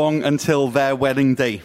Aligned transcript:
Long 0.00 0.24
until 0.24 0.68
their 0.68 0.96
wedding 0.96 1.34
day. 1.34 1.60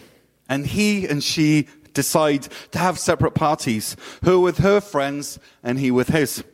And 0.46 0.66
he 0.66 1.06
and 1.08 1.24
she 1.24 1.68
decide 1.94 2.42
to 2.72 2.78
have 2.78 2.98
separate 2.98 3.34
parties. 3.34 3.96
Her 4.22 4.38
with 4.38 4.58
her 4.58 4.82
friends 4.82 5.38
and 5.62 5.78
he 5.78 5.90
with 5.90 6.08
his. 6.08 6.44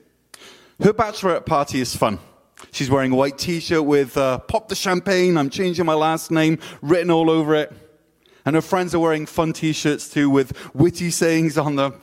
Her 0.81 0.93
bachelorette 0.93 1.45
party 1.45 1.81
is 1.81 1.97
fun. 1.97 2.21
She's 2.71 2.89
wearing 2.89 3.11
a 3.11 3.17
white 3.17 3.37
t-shirt 3.37 3.85
with 3.85 4.17
uh, 4.17 4.39
pop 4.39 4.69
the 4.69 4.77
champagne, 4.77 5.37
I'm 5.37 5.51
changing 5.51 5.85
my 5.85 5.95
last 5.95 6.31
name, 6.31 6.61
written 6.83 7.11
all 7.11 7.29
over 7.29 7.57
it. 7.57 7.73
And 8.47 8.55
her 8.55 8.63
friends 8.63 8.95
are 8.95 9.01
wearing 9.01 9.27
fun 9.27 9.53
t-shirts 9.53 10.09
too 10.09 10.31
with 10.31 10.53
witty 10.75 11.11
sayings 11.11 11.59
on 11.59 11.75
them. 11.75 12.01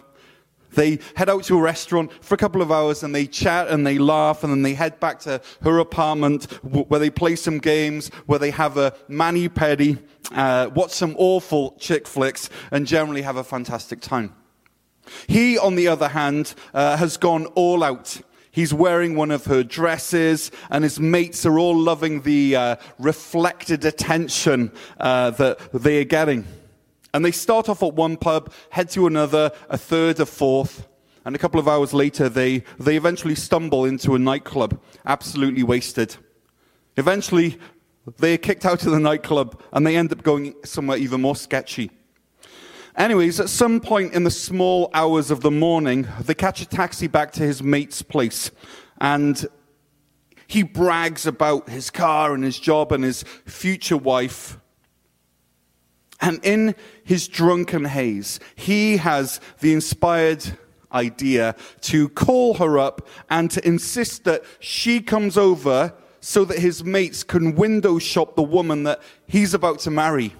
They 0.71 0.99
head 1.15 1.29
out 1.29 1.43
to 1.45 1.57
a 1.57 1.61
restaurant 1.61 2.11
for 2.23 2.35
a 2.35 2.37
couple 2.37 2.61
of 2.61 2.71
hours 2.71 3.03
and 3.03 3.13
they 3.13 3.25
chat 3.25 3.69
and 3.69 3.85
they 3.85 3.97
laugh 3.97 4.43
and 4.43 4.51
then 4.51 4.61
they 4.61 4.73
head 4.73 4.99
back 4.99 5.19
to 5.21 5.41
her 5.63 5.79
apartment 5.79 6.45
where 6.63 6.99
they 6.99 7.09
play 7.09 7.35
some 7.35 7.57
games, 7.57 8.09
where 8.25 8.39
they 8.39 8.51
have 8.51 8.77
a 8.77 8.93
mani 9.07 9.49
pedi, 9.49 9.99
uh, 10.31 10.69
watch 10.73 10.91
some 10.91 11.15
awful 11.17 11.75
chick 11.79 12.07
flicks 12.07 12.49
and 12.71 12.85
generally 12.85 13.21
have 13.21 13.37
a 13.37 13.43
fantastic 13.43 14.01
time. 14.01 14.35
He, 15.27 15.57
on 15.57 15.75
the 15.75 15.87
other 15.87 16.09
hand, 16.09 16.53
uh, 16.73 16.97
has 16.97 17.17
gone 17.17 17.47
all 17.47 17.83
out. 17.83 18.21
He's 18.51 18.73
wearing 18.73 19.15
one 19.15 19.31
of 19.31 19.45
her 19.45 19.63
dresses, 19.63 20.51
and 20.69 20.83
his 20.83 20.99
mates 20.99 21.45
are 21.45 21.59
all 21.59 21.77
loving 21.77 22.21
the 22.21 22.55
uh, 22.55 22.75
reflected 22.97 23.85
attention 23.85 24.71
uh, 24.99 25.31
that 25.31 25.71
they 25.71 26.01
are 26.01 26.05
getting. 26.05 26.45
And 27.13 27.25
they 27.25 27.31
start 27.31 27.69
off 27.69 27.81
at 27.83 27.93
one 27.93 28.17
pub, 28.17 28.51
head 28.69 28.89
to 28.91 29.07
another, 29.07 29.51
a 29.69 29.77
third, 29.77 30.19
a 30.19 30.25
fourth, 30.25 30.87
and 31.25 31.35
a 31.35 31.39
couple 31.39 31.59
of 31.59 31.67
hours 31.67 31.93
later, 31.93 32.29
they, 32.29 32.63
they 32.79 32.95
eventually 32.95 33.35
stumble 33.35 33.85
into 33.85 34.15
a 34.15 34.19
nightclub, 34.19 34.79
absolutely 35.05 35.63
wasted. 35.63 36.15
Eventually, 36.97 37.59
they 38.17 38.33
are 38.33 38.37
kicked 38.37 38.65
out 38.65 38.85
of 38.85 38.91
the 38.91 38.99
nightclub, 38.99 39.61
and 39.73 39.85
they 39.85 39.95
end 39.95 40.11
up 40.11 40.23
going 40.23 40.55
somewhere 40.63 40.97
even 40.97 41.21
more 41.21 41.35
sketchy. 41.35 41.91
Anyways, 42.95 43.39
at 43.39 43.49
some 43.49 43.79
point 43.79 44.13
in 44.13 44.23
the 44.23 44.31
small 44.31 44.89
hours 44.93 45.31
of 45.31 45.41
the 45.41 45.51
morning, 45.51 46.07
they 46.21 46.33
catch 46.33 46.61
a 46.61 46.65
taxi 46.65 47.07
back 47.07 47.31
to 47.33 47.43
his 47.43 47.61
mate's 47.61 48.01
place. 48.01 48.51
And 48.99 49.45
he 50.47 50.63
brags 50.63 51.27
about 51.27 51.69
his 51.69 51.89
car 51.89 52.33
and 52.33 52.43
his 52.43 52.59
job 52.59 52.91
and 52.91 53.03
his 53.03 53.23
future 53.45 53.97
wife. 53.97 54.57
And 56.21 56.43
in 56.43 56.75
his 57.03 57.27
drunken 57.27 57.85
haze, 57.85 58.39
he 58.55 58.97
has 58.97 59.39
the 59.59 59.73
inspired 59.73 60.57
idea 60.91 61.55
to 61.81 62.09
call 62.09 62.55
her 62.55 62.77
up 62.77 63.07
and 63.29 63.49
to 63.51 63.65
insist 63.65 64.23
that 64.25 64.43
she 64.59 65.01
comes 65.01 65.37
over 65.37 65.93
so 66.19 66.43
that 66.45 66.59
his 66.59 66.83
mates 66.83 67.23
can 67.23 67.55
window 67.55 67.99
shop 67.99 68.35
the 68.35 68.43
woman 68.43 68.83
that 68.83 69.01
he's 69.27 69.53
about 69.53 69.79
to 69.79 69.91
marry. 69.91 70.35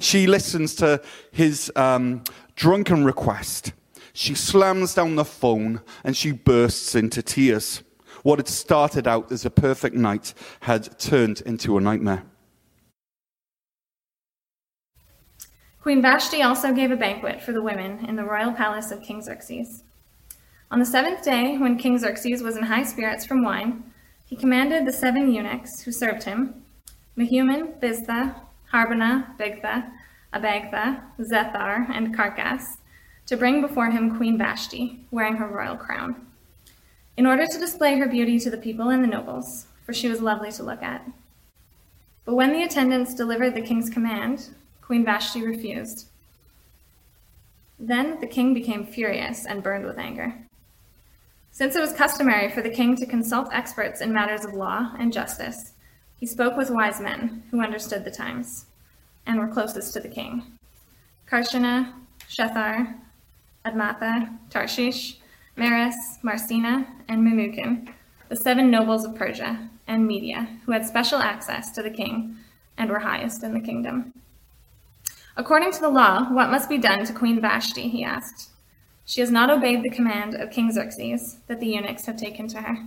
She 0.00 0.26
listens 0.26 0.74
to 0.76 1.02
his 1.32 1.72
um, 1.76 2.22
drunken 2.54 3.04
request. 3.04 3.72
She 4.12 4.34
slams 4.34 4.94
down 4.94 5.16
the 5.16 5.24
phone 5.24 5.82
and 6.04 6.16
she 6.16 6.32
bursts 6.32 6.94
into 6.94 7.22
tears. 7.22 7.82
What 8.22 8.38
had 8.38 8.48
started 8.48 9.06
out 9.06 9.30
as 9.30 9.44
a 9.44 9.50
perfect 9.50 9.94
night 9.94 10.34
had 10.60 10.98
turned 10.98 11.42
into 11.42 11.76
a 11.76 11.80
nightmare. 11.80 12.24
Queen 15.86 16.02
Vashti 16.02 16.42
also 16.42 16.72
gave 16.72 16.90
a 16.90 16.96
banquet 16.96 17.40
for 17.40 17.52
the 17.52 17.62
women 17.62 18.04
in 18.06 18.16
the 18.16 18.24
royal 18.24 18.50
palace 18.50 18.90
of 18.90 19.00
King 19.00 19.22
Xerxes. 19.22 19.84
On 20.68 20.80
the 20.80 20.84
seventh 20.84 21.22
day, 21.22 21.56
when 21.58 21.78
King 21.78 21.96
Xerxes 21.96 22.42
was 22.42 22.56
in 22.56 22.64
high 22.64 22.82
spirits 22.82 23.24
from 23.24 23.44
wine, 23.44 23.84
he 24.24 24.34
commanded 24.34 24.84
the 24.84 24.92
seven 24.92 25.32
eunuchs 25.32 25.82
who 25.82 25.92
served 25.92 26.24
him 26.24 26.64
Mehuman, 27.16 27.78
Biztha, 27.78 28.34
Harbona, 28.72 29.38
Bigtha, 29.38 29.88
Abagtha, 30.34 31.02
Zethar, 31.20 31.88
and 31.88 32.16
Carkas 32.16 32.78
to 33.26 33.36
bring 33.36 33.60
before 33.60 33.92
him 33.92 34.16
Queen 34.16 34.36
Vashti, 34.36 35.04
wearing 35.12 35.36
her 35.36 35.46
royal 35.46 35.76
crown, 35.76 36.16
in 37.16 37.26
order 37.26 37.46
to 37.46 37.60
display 37.60 37.96
her 37.96 38.08
beauty 38.08 38.40
to 38.40 38.50
the 38.50 38.58
people 38.58 38.88
and 38.88 39.04
the 39.04 39.06
nobles, 39.06 39.66
for 39.84 39.92
she 39.92 40.08
was 40.08 40.20
lovely 40.20 40.50
to 40.50 40.64
look 40.64 40.82
at. 40.82 41.08
But 42.24 42.34
when 42.34 42.52
the 42.52 42.64
attendants 42.64 43.14
delivered 43.14 43.54
the 43.54 43.62
king's 43.62 43.88
command, 43.88 44.48
Queen 44.86 45.04
Vashti 45.04 45.44
refused. 45.44 46.06
Then 47.76 48.20
the 48.20 48.26
king 48.28 48.54
became 48.54 48.86
furious 48.86 49.44
and 49.44 49.60
burned 49.60 49.84
with 49.84 49.98
anger. 49.98 50.32
Since 51.50 51.74
it 51.74 51.80
was 51.80 51.92
customary 51.92 52.48
for 52.48 52.62
the 52.62 52.70
king 52.70 52.94
to 52.96 53.04
consult 53.04 53.52
experts 53.52 54.00
in 54.00 54.12
matters 54.12 54.44
of 54.44 54.54
law 54.54 54.92
and 54.96 55.12
justice, 55.12 55.72
he 56.16 56.24
spoke 56.24 56.56
with 56.56 56.70
wise 56.70 57.00
men 57.00 57.42
who 57.50 57.60
understood 57.60 58.04
the 58.04 58.12
times 58.12 58.66
and 59.26 59.40
were 59.40 59.48
closest 59.48 59.92
to 59.94 60.00
the 60.00 60.08
king 60.08 60.56
Karshena, 61.28 61.92
Shethar, 62.30 62.94
Admatha, 63.64 64.38
Tarshish, 64.50 65.16
Maris, 65.56 66.18
Marsena, 66.22 66.86
and 67.08 67.26
Memucan, 67.26 67.92
the 68.28 68.36
seven 68.36 68.70
nobles 68.70 69.04
of 69.04 69.16
Persia 69.16 69.68
and 69.88 70.06
Media, 70.06 70.46
who 70.64 70.70
had 70.70 70.86
special 70.86 71.18
access 71.18 71.72
to 71.72 71.82
the 71.82 71.90
king 71.90 72.36
and 72.78 72.88
were 72.88 73.00
highest 73.00 73.42
in 73.42 73.52
the 73.52 73.60
kingdom. 73.60 74.12
According 75.36 75.72
to 75.72 75.80
the 75.80 75.88
law, 75.88 76.30
what 76.32 76.50
must 76.50 76.68
be 76.68 76.78
done 76.78 77.04
to 77.04 77.12
Queen 77.12 77.40
Vashti? 77.40 77.88
he 77.88 78.02
asked. 78.02 78.50
She 79.04 79.20
has 79.20 79.30
not 79.30 79.50
obeyed 79.50 79.82
the 79.82 79.90
command 79.90 80.34
of 80.34 80.50
King 80.50 80.72
Xerxes 80.72 81.38
that 81.46 81.60
the 81.60 81.66
eunuchs 81.66 82.06
have 82.06 82.16
taken 82.16 82.48
to 82.48 82.62
her. 82.62 82.86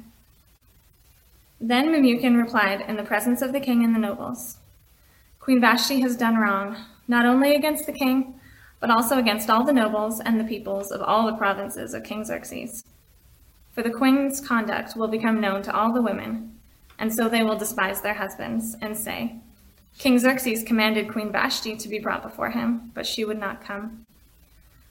Then 1.61 1.89
Memucan 1.89 2.41
replied 2.41 2.81
in 2.81 2.97
the 2.97 3.03
presence 3.03 3.41
of 3.41 3.51
the 3.51 3.59
king 3.59 3.83
and 3.83 3.93
the 3.93 3.99
nobles 3.99 4.57
Queen 5.39 5.61
Vashti 5.61 6.01
has 6.01 6.15
done 6.15 6.37
wrong, 6.37 6.77
not 7.07 7.25
only 7.25 7.55
against 7.55 7.85
the 7.85 7.91
king, 7.91 8.39
but 8.79 8.89
also 8.89 9.17
against 9.17 9.49
all 9.49 9.63
the 9.63 9.73
nobles 9.73 10.19
and 10.19 10.39
the 10.39 10.43
peoples 10.43 10.91
of 10.91 11.01
all 11.01 11.25
the 11.25 11.37
provinces 11.37 11.93
of 11.93 12.03
King 12.03 12.23
Xerxes. 12.23 12.83
For 13.73 13.83
the 13.83 13.89
queen's 13.89 14.41
conduct 14.41 14.95
will 14.95 15.07
become 15.07 15.39
known 15.39 15.61
to 15.63 15.75
all 15.75 15.93
the 15.93 16.01
women, 16.01 16.57
and 16.97 17.13
so 17.13 17.29
they 17.29 17.43
will 17.43 17.57
despise 17.57 18.01
their 18.01 18.13
husbands 18.13 18.75
and 18.81 18.95
say, 18.95 19.35
King 19.97 20.19
Xerxes 20.19 20.63
commanded 20.63 21.11
Queen 21.11 21.31
Vashti 21.31 21.75
to 21.75 21.89
be 21.89 21.99
brought 21.99 22.23
before 22.23 22.51
him, 22.51 22.91
but 22.93 23.05
she 23.05 23.25
would 23.25 23.39
not 23.39 23.63
come. 23.63 24.05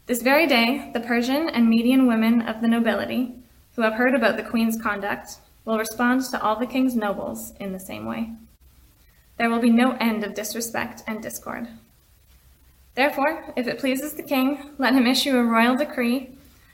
This 0.07 0.23
very 0.23 0.47
day, 0.47 0.91
the 0.93 1.01
Persian 1.01 1.49
and 1.49 1.69
Median 1.69 2.07
women 2.07 2.43
of 2.43 2.61
the 2.61 2.69
nobility, 2.69 3.35
who 3.77 3.83
have 3.83 3.95
heard 3.95 4.15
about 4.15 4.37
the 4.37 4.43
queen's 4.43 4.81
conduct, 4.81 5.37
will 5.65 5.79
respond 5.79 6.25
to 6.25 6.43
all 6.43 6.57
the 6.57 6.67
king's 6.67 6.97
nobles 6.97 7.53
in 7.61 7.73
the 7.73 7.81
same 7.81 8.07
way. 8.07 8.33
There 9.37 9.51
will 9.51 9.61
be 9.61 9.71
no 9.71 9.93
end 10.01 10.25
of 10.25 10.35
disrespect 10.35 11.03
and 11.07 11.23
discord. 11.23 11.69
Therefore, 12.95 13.53
if 13.55 13.69
it 13.69 13.79
pleases 13.79 14.15
the 14.15 14.23
king, 14.23 14.71
let 14.79 14.95
him 14.95 15.07
issue 15.07 15.37
a 15.37 15.45
royal 15.45 15.77
decree, 15.77 16.31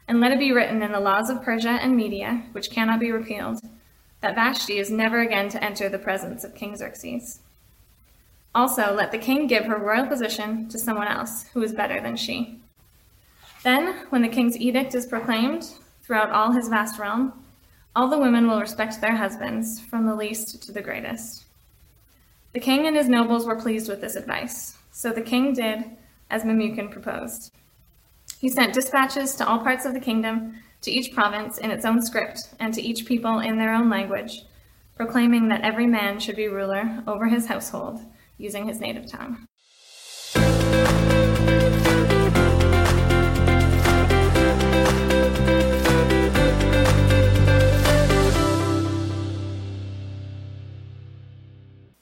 and 0.09 0.21
let 0.21 0.33
it 0.33 0.39
be 0.39 0.53
written 0.53 0.83
in 0.83 0.93
the 0.93 1.01
laws 1.01 1.29
of 1.29 1.43
Persia 1.43 1.71
and 1.71 1.97
Media, 1.97 2.45
which 2.53 2.71
cannot 2.71 3.01
be 3.01 3.11
repealed, 3.11 3.61
that 4.21 4.35
Vashti 4.35 4.79
is 4.79 4.91
never 4.91 5.21
again 5.21 5.49
to 5.51 5.63
enter 5.63 5.89
the 5.89 5.99
presence 5.99 6.45
of 6.45 6.55
King 6.55 6.77
Xerxes. 6.77 7.41
Also, 8.55 8.95
let 8.95 9.11
the 9.11 9.19
king 9.19 9.49
give 9.49 9.65
her 9.65 9.77
royal 9.77 10.07
position 10.07 10.69
to 10.69 10.79
someone 10.79 11.09
else 11.09 11.47
who 11.53 11.63
is 11.63 11.73
better 11.73 12.01
than 12.01 12.17
she. 12.17 12.61
Then, 13.65 14.07
when 14.11 14.23
the 14.23 14.29
king's 14.29 14.57
edict 14.57 14.95
is 14.95 15.07
proclaimed 15.07 15.73
throughout 16.03 16.31
all 16.31 16.53
his 16.53 16.69
vast 16.69 16.99
realm, 16.99 17.33
all 17.97 18.09
the 18.09 18.19
women 18.19 18.47
will 18.47 18.61
respect 18.61 19.01
their 19.01 19.17
husbands, 19.17 19.81
from 19.81 20.07
the 20.07 20.15
least 20.15 20.63
to 20.63 20.73
the 20.73 20.83
greatest. 20.83 21.45
The 22.53 22.61
king 22.61 22.87
and 22.87 22.95
his 22.95 23.09
nobles 23.09 23.45
were 23.45 23.61
pleased 23.61 23.89
with 23.89 24.01
this 24.01 24.15
advice, 24.15 24.77
so 24.93 25.11
the 25.11 25.23
king 25.23 25.53
did 25.55 25.85
as 26.31 26.45
Memucan 26.45 26.91
proposed. 26.91 27.53
He 28.39 28.49
sent 28.49 28.75
dispatches 28.75 29.35
to 29.37 29.47
all 29.49 29.59
parts 29.59 29.85
of 29.85 29.95
the 29.95 30.01
kingdom, 30.01 30.55
to 30.83 30.91
each 30.91 31.13
province 31.13 31.59
in 31.59 31.71
its 31.71 31.85
own 31.85 32.03
script, 32.03 32.51
and 32.61 32.73
to 32.75 32.83
each 32.83 33.07
people 33.07 33.41
in 33.41 33.59
their 33.59 33.75
own 33.75 33.91
language, 33.91 34.43
proclaiming 34.97 35.49
that 35.49 35.63
every 35.63 35.87
man 35.87 36.21
should 36.21 36.37
be 36.37 36.47
ruler 36.47 37.03
over 37.07 37.27
his 37.27 37.47
household 37.47 38.01
using 38.39 38.67
his 38.67 38.81
native 38.81 39.11
tongue. 39.11 39.47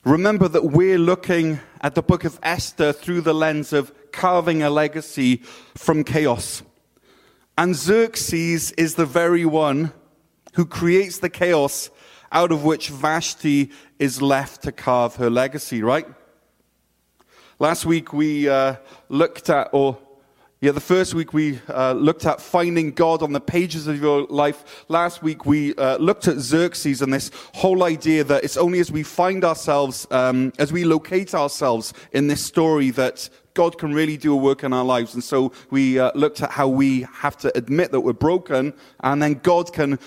Remember 0.05 0.49
that 0.49 0.65
we're 0.65 0.99
looking 0.99 1.61
at 1.81 1.95
the 1.95 2.03
book 2.03 2.25
of 2.25 2.39
Esther 2.43 2.93
through 2.93 3.21
the 3.21 3.33
lens 3.33 3.73
of 3.73 3.93
carving 4.11 4.63
a 4.63 4.69
legacy 4.69 5.37
from 5.77 6.05
chaos. 6.05 6.63
And 7.57 7.77
Xerxes 7.77 8.73
is 8.73 8.97
the 8.97 9.07
very 9.07 9.45
one 9.45 9.93
who 10.55 10.67
creates 10.67 11.19
the 11.19 11.31
chaos 11.31 11.89
out 12.33 12.51
of 12.51 12.65
which 12.65 12.89
Vashti 12.89 13.71
is 13.99 14.21
left 14.21 14.63
to 14.65 14.73
carve 14.73 15.17
her 15.17 15.31
legacy, 15.31 15.83
right? 15.83 16.07
Last 17.63 17.87
week 17.87 18.13
we 18.13 18.49
uh, 18.49 18.75
looked 19.09 19.49
at, 19.49 19.69
or 19.71 19.97
Yeah, 20.61 20.73
the 20.73 20.81
first 20.81 21.15
week 21.15 21.33
we 21.33 21.61
uh, 21.69 21.93
looked 21.93 22.27
at 22.27 22.41
finding 22.41 22.91
God 22.91 23.23
on 23.23 23.33
the 23.33 23.41
pages 23.41 23.87
of 23.87 24.03
your 24.03 24.27
life. 24.27 24.85
Last 24.89 25.23
week 25.23 25.47
we 25.47 25.73
uh, 25.77 25.97
looked 25.99 26.27
at 26.27 26.39
Xerxes 26.39 27.03
and 27.03 27.15
this 27.15 27.31
whole 27.55 27.85
idea 27.85 28.25
that 28.25 28.43
it's 28.43 28.57
only 28.57 28.81
as 28.81 28.91
we 28.91 29.05
find 29.05 29.45
ourselves, 29.45 30.09
um, 30.11 30.53
as 30.59 30.73
we 30.73 30.85
locate 30.85 31.37
ourselves 31.37 31.95
in 32.11 32.27
this 32.27 32.45
story, 32.45 32.91
that 32.91 33.31
God 33.55 33.79
can 33.79 33.95
really 33.95 34.17
do 34.17 34.33
a 34.33 34.37
work 34.37 34.65
in 34.65 34.73
our 34.73 34.85
lives. 34.85 35.15
And 35.15 35.23
so 35.23 35.53
we 35.71 36.01
uh, 36.01 36.11
looked 36.17 36.43
at 36.43 36.51
how 36.51 36.67
we 36.67 37.07
have 37.13 37.37
to 37.39 37.57
admit 37.57 37.93
that 37.93 38.01
we're 38.01 38.13
broken, 38.13 38.75
and 39.05 39.23
then 39.23 39.35
God 39.35 39.73
can 39.73 40.01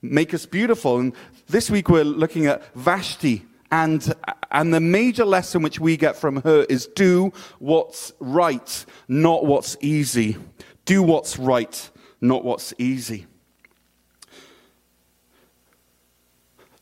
make 0.00 0.32
us 0.32 0.46
beautiful. 0.46 1.00
And 1.00 1.12
this 1.48 1.70
week 1.70 1.88
we're 1.88 2.04
looking 2.04 2.46
at 2.46 2.72
Vashti. 2.76 3.49
And, 3.72 4.12
and 4.50 4.74
the 4.74 4.80
major 4.80 5.24
lesson 5.24 5.62
which 5.62 5.78
we 5.78 5.96
get 5.96 6.16
from 6.16 6.42
her 6.42 6.64
is 6.68 6.86
do 6.88 7.32
what's 7.58 8.12
right, 8.18 8.84
not 9.06 9.46
what's 9.46 9.76
easy. 9.80 10.36
Do 10.84 11.02
what's 11.02 11.38
right, 11.38 11.90
not 12.20 12.44
what's 12.44 12.74
easy. 12.78 13.26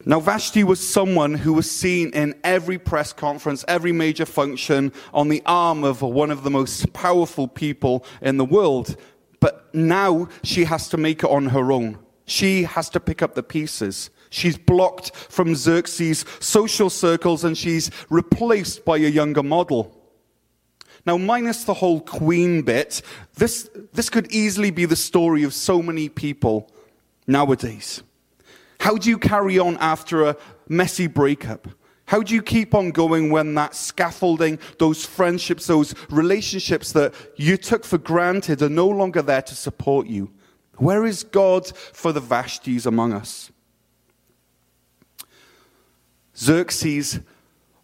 Now, 0.06 0.20
Vashti 0.20 0.64
was 0.64 0.81
someone 0.81 1.35
who 1.35 1.52
was 1.52 1.70
seen 1.70 2.11
in 2.11 2.35
every 2.43 2.79
press 2.79 3.12
conference, 3.12 3.64
every 3.69 3.93
major 3.93 4.25
function, 4.25 4.93
on 5.12 5.29
the 5.29 5.43
arm 5.44 5.85
of 5.85 6.00
one 6.00 6.31
of 6.31 6.44
the 6.44 6.50
most 6.50 6.93
powerful 6.94 7.46
people 7.46 8.06
in 8.23 8.38
the 8.38 8.44
world. 8.44 8.96
But 9.40 9.75
now 9.75 10.29
she 10.43 10.64
has 10.64 10.88
to 10.90 10.96
make 10.96 11.23
it 11.23 11.31
on 11.31 11.46
her 11.49 11.70
own. 11.70 11.99
She 12.25 12.62
has 12.62 12.88
to 12.90 13.00
pick 13.00 13.20
up 13.20 13.35
the 13.35 13.43
pieces. 13.43 14.08
She's 14.30 14.58
blocked 14.58 15.14
from 15.14 15.54
Xerxes' 15.54 16.25
social 16.40 16.90
circles 16.90 17.44
and 17.44 17.56
she's 17.56 17.90
replaced 18.10 18.84
by 18.84 18.96
a 18.98 19.08
younger 19.08 19.42
model. 19.42 19.94
Now, 21.06 21.16
minus 21.16 21.64
the 21.64 21.75
whole 21.75 22.00
queen 22.00 22.62
bit, 22.62 23.02
this, 23.36 23.70
this 23.92 24.10
could 24.10 24.30
easily 24.30 24.70
be 24.70 24.84
the 24.84 24.96
story 24.96 25.42
of 25.42 25.54
so 25.54 25.80
many 25.80 26.08
people 26.08 26.70
nowadays. 27.26 28.02
How 28.80 28.96
do 28.96 29.08
you 29.08 29.19
carry 29.19 29.58
on 29.58 29.76
after 29.78 30.25
a 30.25 30.36
messy 30.69 31.06
breakup? 31.06 31.69
How 32.06 32.22
do 32.22 32.34
you 32.34 32.42
keep 32.42 32.75
on 32.75 32.90
going 32.90 33.30
when 33.30 33.54
that 33.54 33.75
scaffolding, 33.75 34.58
those 34.78 35.04
friendships, 35.04 35.66
those 35.66 35.94
relationships 36.08 36.92
that 36.92 37.14
you 37.36 37.56
took 37.58 37.84
for 37.84 37.98
granted 37.98 38.62
are 38.62 38.70
no 38.70 38.88
longer 38.88 39.20
there 39.20 39.42
to 39.42 39.54
support 39.54 40.06
you? 40.06 40.30
Where 40.76 41.04
is 41.04 41.22
God 41.22 41.66
for 41.76 42.12
the 42.12 42.20
Vashtis 42.20 42.86
among 42.86 43.12
us? 43.12 43.50
Xerxes 46.38 47.20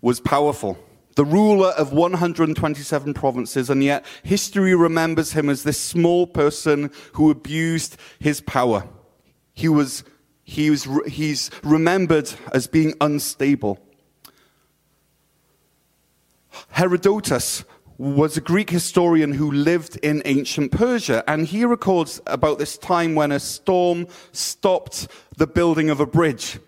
was 0.00 0.20
powerful, 0.20 0.78
the 1.16 1.24
ruler 1.24 1.68
of 1.68 1.92
127 1.92 3.14
provinces, 3.14 3.68
and 3.68 3.82
yet 3.82 4.04
history 4.22 4.74
remembers 4.74 5.32
him 5.32 5.48
as 5.48 5.62
this 5.62 5.80
small 5.80 6.26
person 6.26 6.90
who 7.14 7.30
abused 7.30 7.96
his 8.18 8.40
power. 8.40 8.88
He 9.54 9.68
was, 9.68 10.04
he 10.44 10.70
was, 10.70 10.86
he's 11.06 11.50
remembered 11.62 12.32
as 12.52 12.66
being 12.66 12.94
unstable. 13.00 13.80
Herodotus 16.68 17.64
was 17.98 18.36
a 18.36 18.40
Greek 18.40 18.70
historian 18.70 19.32
who 19.32 19.50
lived 19.50 19.96
in 19.96 20.22
ancient 20.24 20.70
Persia, 20.72 21.24
and 21.28 21.46
he 21.46 21.64
records 21.64 22.20
about 22.26 22.58
this 22.58 22.76
time 22.78 23.14
when 23.14 23.32
a 23.32 23.40
storm 23.40 24.06
stopped 24.32 25.08
the 25.36 25.46
building 25.46 25.90
of 25.90 26.00
a 26.00 26.06
bridge. 26.06 26.58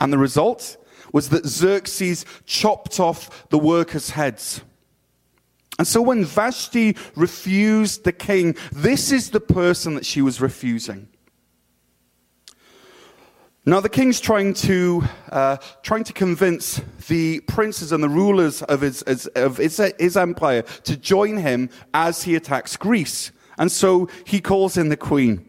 And 0.00 0.12
the 0.12 0.18
result 0.18 0.76
was 1.12 1.30
that 1.30 1.46
Xerxes 1.46 2.24
chopped 2.46 3.00
off 3.00 3.48
the 3.48 3.58
workers' 3.58 4.10
heads. 4.10 4.62
And 5.78 5.86
so 5.86 6.02
when 6.02 6.24
Vashti 6.24 6.96
refused 7.14 8.04
the 8.04 8.12
king, 8.12 8.56
this 8.72 9.12
is 9.12 9.30
the 9.30 9.40
person 9.40 9.94
that 9.94 10.04
she 10.04 10.20
was 10.20 10.40
refusing. 10.40 11.08
Now 13.64 13.80
the 13.80 13.90
king's 13.90 14.18
trying 14.18 14.54
to 14.54 15.04
uh, 15.30 15.58
trying 15.82 16.04
to 16.04 16.14
convince 16.14 16.80
the 17.06 17.40
princes 17.40 17.92
and 17.92 18.02
the 18.02 18.08
rulers 18.08 18.62
of 18.62 18.80
his, 18.80 19.02
of 19.02 19.58
his, 19.58 19.76
his 19.98 20.16
empire 20.16 20.62
to 20.62 20.96
join 20.96 21.36
him 21.36 21.68
as 21.92 22.22
he 22.22 22.34
attacks 22.34 22.78
Greece, 22.78 23.30
and 23.58 23.70
so 23.70 24.08
he 24.24 24.40
calls 24.40 24.78
in 24.78 24.88
the 24.88 24.96
queen. 24.96 25.47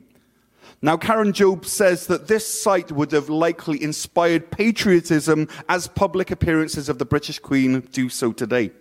Now, 0.82 0.96
Karen 0.96 1.34
Jobes 1.34 1.70
says 1.70 2.08
that 2.08 2.28
this 2.28 2.48
sight 2.48 2.92
would 2.92 3.12
have 3.12 3.28
likely 3.28 3.84
inspired 3.84 4.50
patriotism 4.50 5.50
as 5.68 5.88
public 5.88 6.32
appearances 6.32 6.88
of 6.88 7.00
the 7.00 7.06
British 7.06 7.40
Queen 7.40 7.82
do 7.92 8.08
so 8.08 8.32
today. 8.32 8.72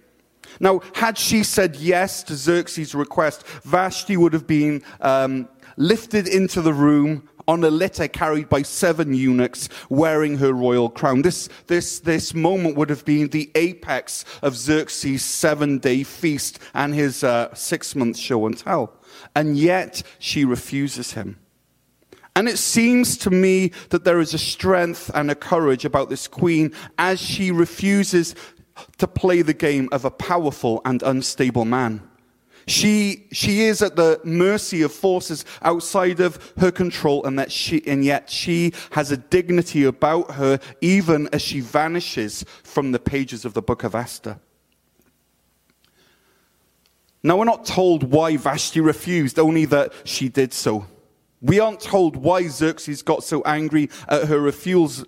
Now, 0.61 0.81
had 0.95 1.19
she 1.19 1.43
said 1.43 1.77
yes 1.77 2.23
to 2.25 2.37
Xerxes' 2.37 2.95
request, 2.95 3.47
Vashti 3.65 4.17
would 4.17 4.33
have 4.33 4.47
been 4.47 4.83
um, 5.01 5.49
lifted 5.77 6.29
into 6.29 6.63
the 6.63 6.73
room 6.73 7.29
on 7.49 7.65
a 7.65 7.71
litter 7.71 8.07
carried 8.07 8.49
by 8.49 8.63
seven 8.63 9.15
eunuchs 9.15 9.69
wearing 9.89 10.37
her 10.37 10.53
royal 10.53 10.91
crown. 10.91 11.23
This, 11.23 11.49
this, 11.67 11.99
this 12.01 12.35
moment 12.35 12.77
would 12.77 12.91
have 12.91 13.05
been 13.05 13.29
the 13.29 13.51
apex 13.55 14.25
of 14.43 14.55
Xerxes' 14.55 15.25
seven 15.25 15.79
day 15.79 16.05
feast 16.05 16.61
and 16.75 16.95
his 16.95 17.25
uh, 17.25 17.53
six 17.55 17.97
month 17.97 18.19
show 18.19 18.47
and 18.47 18.57
tell. 18.57 18.93
And 19.35 19.57
yet 19.57 20.03
she 20.19 20.45
refuses 20.45 21.13
him. 21.13 21.39
And 22.39 22.49
it 22.49 22.59
seems 22.59 23.19
to 23.19 23.31
me 23.31 23.73
that 23.89 24.05
there 24.05 24.21
is 24.21 24.33
a 24.33 24.39
strength 24.39 25.11
and 25.13 25.29
a 25.29 25.35
courage 25.35 25.85
about 25.85 26.09
this 26.09 26.29
queen 26.29 26.73
as 26.97 27.21
she 27.21 27.51
refuses 27.51 28.37
to 28.99 29.09
play 29.09 29.43
the 29.43 29.53
game 29.53 29.89
of 29.91 30.05
a 30.05 30.11
powerful 30.13 30.81
and 30.85 31.03
unstable 31.03 31.65
man. 31.65 32.01
She, 32.69 33.27
she 33.33 33.63
is 33.63 33.83
at 33.83 33.97
the 33.97 34.21
mercy 34.23 34.83
of 34.83 34.93
forces 34.93 35.45
outside 35.63 36.21
of 36.21 36.53
her 36.59 36.71
control, 36.71 37.25
and, 37.25 37.37
that 37.41 37.51
she, 37.51 37.85
and 37.89 38.05
yet 38.05 38.31
she 38.31 38.73
has 38.93 39.11
a 39.11 39.17
dignity 39.17 39.83
about 39.83 40.31
her 40.35 40.61
even 40.81 41.29
as 41.33 41.43
she 41.43 41.59
vanishes 41.59 42.45
from 42.63 42.93
the 42.93 43.01
pages 43.01 43.45
of 43.45 43.55
the 43.55 43.63
book 43.63 43.83
of 43.83 43.97
Esther. 43.97 44.39
Now, 47.25 47.37
we're 47.37 47.47
not 47.47 47.65
told 47.65 48.05
why 48.05 48.37
Vashti 48.37 48.79
refused, 48.79 49.41
only 49.41 49.65
that 49.65 49.93
she 50.05 50.29
did 50.29 50.55
so. 50.55 50.87
We 51.41 51.61
aren't 51.61 51.81
told 51.81 52.17
why 52.17 52.49
Xerxes 52.49 53.03
got 53.03 53.23
so 53.23 53.43
angry 53.43 53.91
at 54.09 54.25
her 54.25 54.41
refusal, 54.41 55.07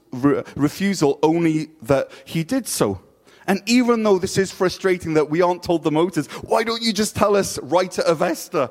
only 1.22 1.70
that 1.82 2.10
he 2.24 2.44
did 2.44 2.68
so. 2.68 3.00
And 3.46 3.62
even 3.66 4.04
though 4.04 4.18
this 4.18 4.38
is 4.38 4.52
frustrating 4.52 5.14
that 5.14 5.28
we 5.28 5.42
aren't 5.42 5.64
told 5.64 5.82
the 5.82 5.90
motives, 5.90 6.28
why 6.42 6.62
don't 6.62 6.82
you 6.82 6.92
just 6.92 7.16
tell 7.16 7.34
us, 7.34 7.58
writer 7.58 8.02
of 8.02 8.22
Esther? 8.22 8.70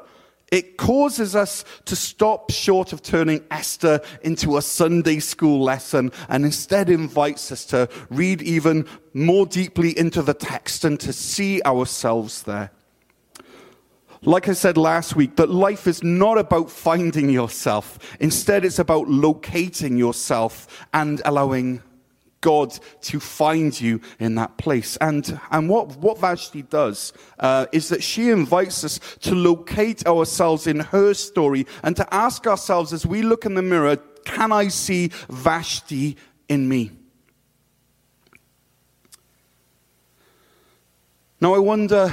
It 0.51 0.77
causes 0.77 1.35
us 1.35 1.63
to 1.85 1.95
stop 1.95 2.49
short 2.49 2.93
of 2.93 3.03
turning 3.03 3.43
Esther 3.51 4.01
into 4.23 4.57
a 4.57 4.61
Sunday 4.61 5.19
school 5.19 5.61
lesson 5.61 6.11
and 6.27 6.45
instead 6.45 6.89
invites 6.89 7.51
us 7.51 7.65
to 7.65 7.87
read 8.09 8.41
even 8.41 8.87
more 9.13 9.45
deeply 9.45 9.95
into 9.97 10.21
the 10.21 10.33
text 10.33 10.85
and 10.85 10.99
to 11.01 11.13
see 11.13 11.61
ourselves 11.63 12.43
there. 12.43 12.71
Like 14.23 14.49
I 14.49 14.53
said 14.53 14.75
last 14.75 15.15
week, 15.15 15.38
that 15.38 15.49
life 15.49 15.88
is 15.88 16.03
not 16.03 16.38
about 16.38 16.69
finding 16.69 17.29
yourself. 17.29 18.17
Instead, 18.19 18.65
it's 18.65 18.79
about 18.79 19.07
locating 19.07 19.97
yourself 19.97 20.85
and 20.93 21.21
allowing 21.23 21.81
God 22.41 22.77
to 23.01 23.19
find 23.19 23.79
you 23.79 24.01
in 24.19 24.35
that 24.35 24.57
place. 24.57 24.97
And, 24.97 25.39
and 25.51 25.69
what, 25.69 25.95
what 25.97 26.19
Vashti 26.19 26.63
does 26.63 27.13
uh, 27.39 27.67
is 27.71 27.89
that 27.89 28.03
she 28.03 28.29
invites 28.29 28.83
us 28.83 28.99
to 29.21 29.35
locate 29.35 30.05
ourselves 30.05 30.67
in 30.67 30.79
her 30.79 31.13
story 31.13 31.65
and 31.83 31.95
to 31.95 32.13
ask 32.13 32.45
ourselves 32.45 32.93
as 32.93 33.05
we 33.05 33.21
look 33.21 33.45
in 33.45 33.55
the 33.55 33.61
mirror, 33.61 33.97
can 34.25 34.51
I 34.51 34.67
see 34.67 35.11
Vashti 35.29 36.17
in 36.47 36.67
me? 36.67 36.91
Now, 41.41 41.55
I 41.55 41.59
wonder 41.59 42.11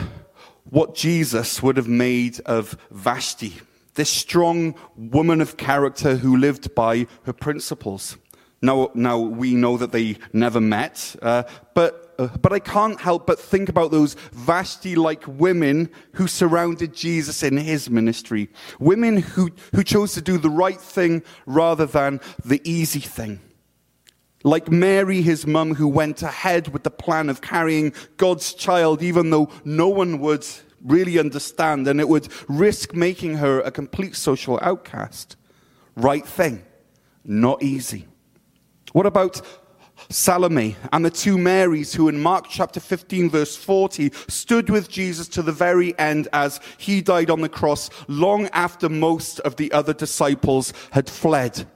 what 0.70 0.94
Jesus 0.94 1.62
would 1.62 1.76
have 1.76 1.88
made 1.88 2.40
of 2.40 2.76
Vashti, 2.90 3.54
this 3.94 4.10
strong 4.10 4.74
woman 4.96 5.40
of 5.40 5.56
character 5.56 6.16
who 6.16 6.36
lived 6.36 6.74
by 6.74 7.06
her 7.24 7.32
principles. 7.32 8.16
Now, 8.62 8.90
now 8.94 9.18
we 9.18 9.54
know 9.54 9.76
that 9.76 9.92
they 9.92 10.16
never 10.32 10.60
met, 10.60 11.14
uh, 11.20 11.44
but, 11.74 12.14
uh, 12.18 12.28
but 12.40 12.52
I 12.52 12.58
can't 12.58 13.00
help 13.00 13.26
but 13.26 13.38
think 13.38 13.68
about 13.68 13.90
those 13.90 14.14
Vashti 14.32 14.96
like 14.96 15.24
women 15.26 15.90
who 16.12 16.26
surrounded 16.26 16.94
Jesus 16.94 17.42
in 17.42 17.58
his 17.58 17.90
ministry. 17.90 18.48
Women 18.80 19.18
who, 19.18 19.50
who 19.74 19.84
chose 19.84 20.14
to 20.14 20.22
do 20.22 20.38
the 20.38 20.50
right 20.50 20.80
thing 20.80 21.22
rather 21.44 21.86
than 21.86 22.20
the 22.44 22.60
easy 22.68 23.00
thing. 23.00 23.40
Like 24.46 24.70
Mary, 24.70 25.22
his 25.22 25.44
mum, 25.44 25.74
who 25.74 25.88
went 25.88 26.22
ahead 26.22 26.68
with 26.68 26.84
the 26.84 26.90
plan 26.90 27.28
of 27.28 27.40
carrying 27.40 27.92
God's 28.16 28.54
child, 28.54 29.02
even 29.02 29.30
though 29.30 29.50
no 29.64 29.88
one 29.88 30.20
would 30.20 30.46
really 30.84 31.18
understand 31.18 31.88
and 31.88 32.00
it 32.00 32.08
would 32.08 32.28
risk 32.46 32.94
making 32.94 33.38
her 33.38 33.58
a 33.62 33.72
complete 33.72 34.14
social 34.14 34.56
outcast. 34.62 35.34
Right 35.96 36.24
thing, 36.24 36.64
not 37.24 37.60
easy. 37.60 38.06
What 38.92 39.04
about 39.04 39.42
Salome 40.10 40.76
and 40.92 41.04
the 41.04 41.10
two 41.10 41.38
Marys 41.38 41.92
who 41.94 42.08
in 42.08 42.20
Mark 42.20 42.46
chapter 42.48 42.78
15 42.78 43.28
verse 43.28 43.56
40 43.56 44.12
stood 44.28 44.70
with 44.70 44.88
Jesus 44.88 45.26
to 45.26 45.42
the 45.42 45.50
very 45.50 45.98
end 45.98 46.28
as 46.32 46.60
he 46.78 47.00
died 47.00 47.30
on 47.30 47.40
the 47.40 47.48
cross 47.48 47.90
long 48.06 48.46
after 48.52 48.88
most 48.88 49.40
of 49.40 49.56
the 49.56 49.72
other 49.72 49.92
disciples 49.92 50.72
had 50.92 51.10
fled. 51.10 51.66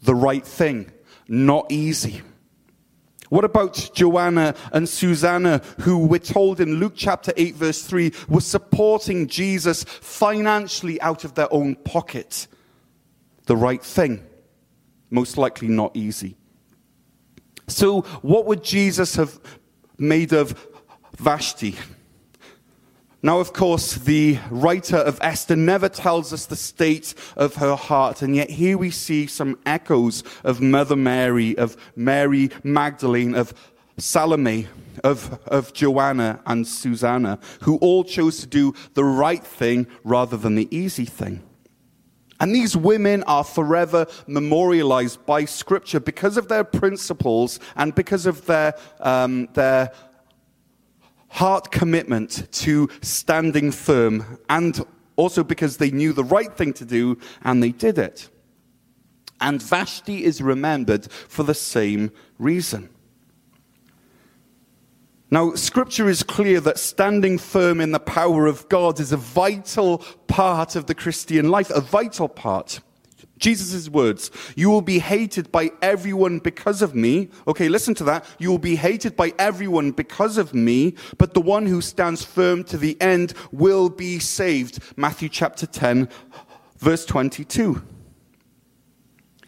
The 0.00 0.14
right 0.14 0.46
thing, 0.46 0.90
not 1.28 1.70
easy. 1.70 2.22
What 3.28 3.44
about 3.44 3.90
Joanna 3.94 4.54
and 4.72 4.88
Susanna, 4.88 5.60
who 5.80 5.98
we're 6.06 6.18
told 6.18 6.60
in 6.60 6.76
Luke 6.76 6.94
chapter 6.96 7.32
8, 7.36 7.56
verse 7.56 7.82
3, 7.82 8.12
were 8.28 8.40
supporting 8.40 9.26
Jesus 9.26 9.84
financially 9.84 11.00
out 11.02 11.24
of 11.24 11.34
their 11.34 11.52
own 11.52 11.74
pocket? 11.76 12.46
The 13.44 13.56
right 13.56 13.82
thing, 13.82 14.26
most 15.10 15.36
likely 15.36 15.68
not 15.68 15.94
easy. 15.94 16.36
So, 17.66 18.02
what 18.22 18.46
would 18.46 18.64
Jesus 18.64 19.16
have 19.16 19.38
made 19.98 20.32
of 20.32 20.66
Vashti? 21.18 21.76
Now, 23.20 23.40
of 23.40 23.52
course, 23.52 23.94
the 23.94 24.38
writer 24.48 24.96
of 24.96 25.18
Esther 25.20 25.56
never 25.56 25.88
tells 25.88 26.32
us 26.32 26.46
the 26.46 26.54
state 26.54 27.14
of 27.36 27.56
her 27.56 27.74
heart, 27.74 28.22
and 28.22 28.36
yet 28.36 28.48
here 28.48 28.78
we 28.78 28.92
see 28.92 29.26
some 29.26 29.58
echoes 29.66 30.22
of 30.44 30.60
Mother 30.60 30.94
Mary, 30.94 31.58
of 31.58 31.76
Mary 31.96 32.50
Magdalene, 32.62 33.34
of 33.34 33.52
Salome, 33.96 34.68
of, 35.02 35.40
of 35.48 35.72
Joanna 35.72 36.40
and 36.46 36.64
Susanna, 36.64 37.40
who 37.62 37.78
all 37.78 38.04
chose 38.04 38.38
to 38.38 38.46
do 38.46 38.72
the 38.94 39.04
right 39.04 39.42
thing 39.42 39.88
rather 40.04 40.36
than 40.36 40.54
the 40.54 40.68
easy 40.70 41.04
thing. 41.04 41.42
And 42.40 42.54
these 42.54 42.76
women 42.76 43.24
are 43.24 43.42
forever 43.42 44.06
memorialized 44.28 45.26
by 45.26 45.44
Scripture 45.44 45.98
because 45.98 46.36
of 46.36 46.46
their 46.46 46.62
principles 46.62 47.58
and 47.74 47.92
because 47.94 48.26
of 48.26 48.46
their, 48.46 48.74
um, 49.00 49.48
their 49.54 49.90
heart 51.28 51.70
commitment 51.70 52.50
to 52.52 52.88
standing 53.02 53.70
firm, 53.70 54.38
and 54.48 54.84
also 55.16 55.42
because 55.44 55.76
they 55.76 55.90
knew 55.90 56.12
the 56.12 56.24
right 56.24 56.56
thing 56.56 56.72
to 56.72 56.84
do 56.84 57.18
and 57.42 57.62
they 57.62 57.72
did 57.72 57.98
it. 57.98 58.28
And 59.40 59.62
Vashti 59.62 60.24
is 60.24 60.42
remembered 60.42 61.10
for 61.10 61.42
the 61.42 61.54
same 61.54 62.10
reason. 62.38 62.88
Now, 65.30 65.54
scripture 65.54 66.08
is 66.08 66.22
clear 66.22 66.58
that 66.60 66.78
standing 66.78 67.36
firm 67.36 67.80
in 67.80 67.92
the 67.92 68.00
power 68.00 68.46
of 68.46 68.68
God 68.68 68.98
is 68.98 69.12
a 69.12 69.18
vital 69.18 69.98
part 70.26 70.74
of 70.74 70.86
the 70.86 70.94
Christian 70.94 71.50
life, 71.50 71.70
a 71.70 71.82
vital 71.82 72.28
part. 72.28 72.80
Jesus' 73.38 73.88
words, 73.88 74.30
you 74.56 74.70
will 74.70 74.82
be 74.82 74.98
hated 74.98 75.50
by 75.50 75.70
everyone 75.80 76.38
because 76.38 76.82
of 76.82 76.94
me. 76.94 77.28
Okay, 77.46 77.68
listen 77.68 77.94
to 77.96 78.04
that. 78.04 78.24
You 78.38 78.50
will 78.50 78.58
be 78.58 78.76
hated 78.76 79.16
by 79.16 79.32
everyone 79.38 79.92
because 79.92 80.38
of 80.38 80.54
me, 80.54 80.94
but 81.16 81.34
the 81.34 81.40
one 81.40 81.66
who 81.66 81.80
stands 81.80 82.24
firm 82.24 82.64
to 82.64 82.76
the 82.76 83.00
end 83.00 83.34
will 83.52 83.88
be 83.88 84.18
saved. 84.18 84.80
Matthew 84.96 85.28
chapter 85.28 85.66
10, 85.66 86.08
verse 86.78 87.04
22. 87.04 87.82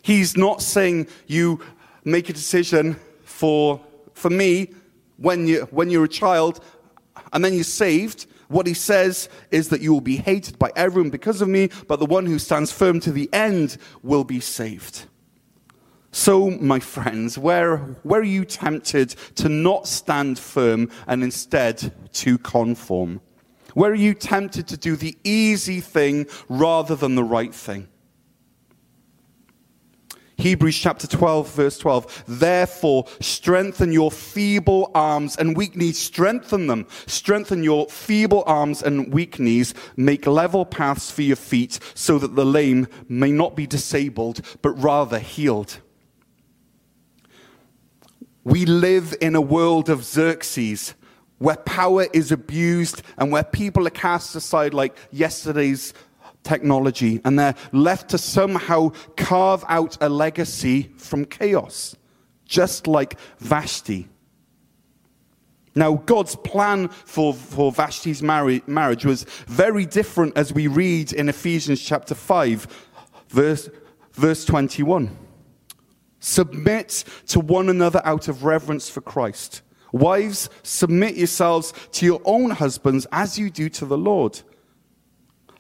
He's 0.03 0.37
not 0.37 0.63
saying 0.63 1.09
you 1.27 1.61
make 2.05 2.29
a 2.29 2.33
decision 2.33 2.97
for, 3.25 3.81
for 4.15 4.31
me 4.31 4.73
when, 5.17 5.47
you, 5.47 5.69
when 5.71 5.91
you're 5.91 6.05
a 6.05 6.09
child 6.09 6.65
and 7.33 7.45
then 7.45 7.55
you're 7.55 7.65
saved. 7.65 8.27
What 8.51 8.67
he 8.67 8.75
says 8.75 9.29
is 9.53 9.69
that 9.69 9.81
you 9.81 9.93
will 9.93 10.01
be 10.01 10.17
hated 10.17 10.59
by 10.59 10.73
everyone 10.75 11.11
because 11.11 11.41
of 11.41 11.49
me, 11.49 11.71
but 11.87 12.01
the 12.01 12.05
one 12.05 12.27
who 12.27 12.41
stands 12.41 12.73
firm 12.73 12.99
to 13.01 13.13
the 13.13 13.31
end 13.33 13.77
will 14.03 14.25
be 14.25 14.41
saved. 14.41 15.07
So, 16.11 16.51
my 16.51 16.81
friends, 16.81 17.39
where, 17.39 17.77
where 18.03 18.21
are 18.21 18.25
you 18.25 18.45
tempted 18.45 19.11
to 19.37 19.49
not 19.49 19.87
stand 19.87 20.37
firm 20.37 20.91
and 21.07 21.23
instead 21.23 21.93
to 22.15 22.39
conform? 22.39 23.21
Where 23.75 23.93
are 23.93 23.95
you 23.95 24.15
tempted 24.15 24.67
to 24.67 24.77
do 24.77 24.97
the 24.97 25.17
easy 25.23 25.81
thing 25.81 26.27
rather 26.49 26.97
than 26.97 27.15
the 27.15 27.23
right 27.23 27.55
thing? 27.55 27.87
Hebrews 30.41 30.79
chapter 30.79 31.07
12, 31.07 31.55
verse 31.55 31.79
12. 31.79 32.25
Therefore, 32.27 33.05
strengthen 33.21 33.93
your 33.93 34.11
feeble 34.11 34.91
arms 34.95 35.37
and 35.37 35.57
weak 35.57 35.77
knees. 35.77 35.99
Strengthen 35.99 36.67
them. 36.67 36.87
Strengthen 37.07 37.63
your 37.63 37.87
feeble 37.89 38.43
arms 38.47 38.83
and 38.83 39.13
weak 39.13 39.39
knees. 39.39 39.75
Make 39.97 40.27
level 40.27 40.65
paths 40.65 41.11
for 41.11 41.23
your 41.23 41.37
feet 41.37 41.79
so 41.95 42.19
that 42.19 42.37
the 42.37 42.47
lame 42.47 42.89
may 43.09 43.31
not 43.31 43.55
be 43.55 43.67
disabled, 43.67 44.41
but 44.63 44.71
rather 44.71 45.19
healed. 45.19 45.79
We 48.43 48.65
live 48.65 49.15
in 49.21 49.37
a 49.37 49.41
world 49.41 49.91
of 49.91 50.03
Xerxes 50.05 50.95
where 51.37 51.57
power 51.57 52.07
is 52.13 52.33
abused 52.33 53.03
and 53.17 53.31
where 53.31 53.45
people 53.45 53.87
are 53.87 53.91
cast 53.91 54.35
aside 54.35 54.75
like 54.75 54.97
yesterday's 55.11 55.95
technology, 56.43 57.21
and 57.25 57.39
they're 57.39 57.55
left 57.73 58.11
to 58.11 58.19
somehow 58.19 58.91
carve 59.17 59.65
out 59.69 59.97
a 60.01 60.09
legacy 60.09 60.91
from 60.97 61.25
chaos, 61.25 61.97
just 62.45 62.87
like 62.87 63.19
Vashti. 63.39 64.09
Now, 65.75 65.95
God's 65.95 66.35
plan 66.35 66.89
for, 66.89 67.33
for 67.33 67.71
Vashti's 67.71 68.23
marriage 68.23 69.05
was 69.05 69.25
very 69.47 69.87
different 69.87 70.37
as 70.37 70.53
we 70.53 70.67
read 70.67 71.13
in 71.13 71.29
Ephesians 71.29 71.81
chapter 71.81 72.15
5, 72.15 72.89
verse, 73.29 73.71
verse 74.13 74.45
21. 74.45 75.17
Submit 76.19 77.05
to 77.29 77.41
one 77.41 77.69
another 77.69 78.03
out 78.05 78.29
of 78.29 78.45
reverence 78.45 78.91
for 78.91 79.01
Christ. 79.01 79.63
Wives, 79.93 80.51
submit 80.63 81.17
yourselves 81.17 81.73
to 81.93 82.07
your 82.07 82.21
own 82.25 82.51
husbands 82.51 83.07
as 83.13 83.39
you 83.39 83.51
do 83.51 83.69
to 83.71 83.87
the 83.87 83.99
Lord. 83.99 84.41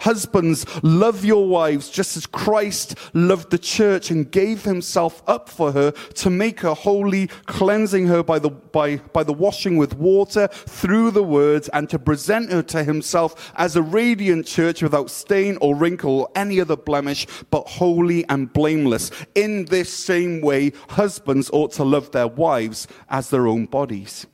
Husbands, 0.00 0.64
love 0.82 1.26
your 1.26 1.46
wives 1.46 1.90
just 1.90 2.16
as 2.16 2.26
Christ 2.26 2.96
loved 3.12 3.50
the 3.50 3.58
church 3.58 4.10
and 4.10 4.30
gave 4.30 4.64
himself 4.64 5.22
up 5.26 5.48
for 5.48 5.72
her 5.72 5.90
to 5.90 6.30
make 6.30 6.60
her 6.60 6.72
holy, 6.72 7.26
cleansing 7.44 8.06
her 8.06 8.22
by 8.22 8.38
the, 8.38 8.48
by, 8.48 8.96
by 8.96 9.22
the 9.22 9.34
washing 9.34 9.76
with 9.76 9.94
water 9.96 10.48
through 10.48 11.10
the 11.10 11.22
words 11.22 11.68
and 11.74 11.88
to 11.90 11.98
present 11.98 12.50
her 12.50 12.62
to 12.62 12.82
himself 12.82 13.52
as 13.56 13.76
a 13.76 13.82
radiant 13.82 14.46
church 14.46 14.82
without 14.82 15.10
stain 15.10 15.58
or 15.60 15.74
wrinkle 15.76 16.20
or 16.20 16.30
any 16.34 16.60
other 16.60 16.76
blemish, 16.76 17.26
but 17.50 17.68
holy 17.68 18.26
and 18.30 18.52
blameless. 18.54 19.10
In 19.34 19.66
this 19.66 19.92
same 19.92 20.40
way, 20.40 20.72
husbands 20.88 21.50
ought 21.52 21.72
to 21.72 21.84
love 21.84 22.10
their 22.12 22.28
wives 22.28 22.88
as 23.10 23.28
their 23.28 23.46
own 23.46 23.66
bodies. 23.66 24.26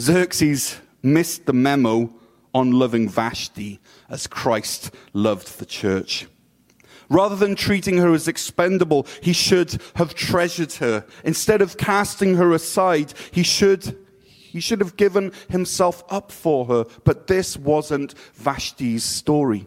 Xerxes 0.00 0.78
missed 1.02 1.44
the 1.44 1.52
memo 1.52 2.10
on 2.54 2.70
loving 2.70 3.08
Vashti 3.08 3.80
as 4.08 4.26
Christ 4.26 4.94
loved 5.12 5.58
the 5.58 5.66
church. 5.66 6.26
Rather 7.10 7.36
than 7.36 7.54
treating 7.54 7.98
her 7.98 8.14
as 8.14 8.28
expendable, 8.28 9.06
he 9.20 9.32
should 9.32 9.80
have 9.96 10.14
treasured 10.14 10.72
her. 10.74 11.04
Instead 11.24 11.60
of 11.60 11.76
casting 11.76 12.36
her 12.36 12.52
aside, 12.52 13.12
he 13.30 13.42
should, 13.42 13.98
he 14.22 14.60
should 14.60 14.80
have 14.80 14.96
given 14.96 15.32
himself 15.50 16.02
up 16.08 16.32
for 16.32 16.64
her. 16.66 16.86
But 17.04 17.26
this 17.26 17.56
wasn't 17.56 18.14
Vashti's 18.34 19.04
story. 19.04 19.66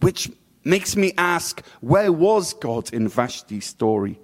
Which 0.00 0.30
makes 0.62 0.94
me 0.94 1.12
ask, 1.18 1.64
where 1.80 2.12
was 2.12 2.54
God 2.54 2.92
in 2.92 3.08
Vashti's 3.08 3.66
story? 3.66 4.20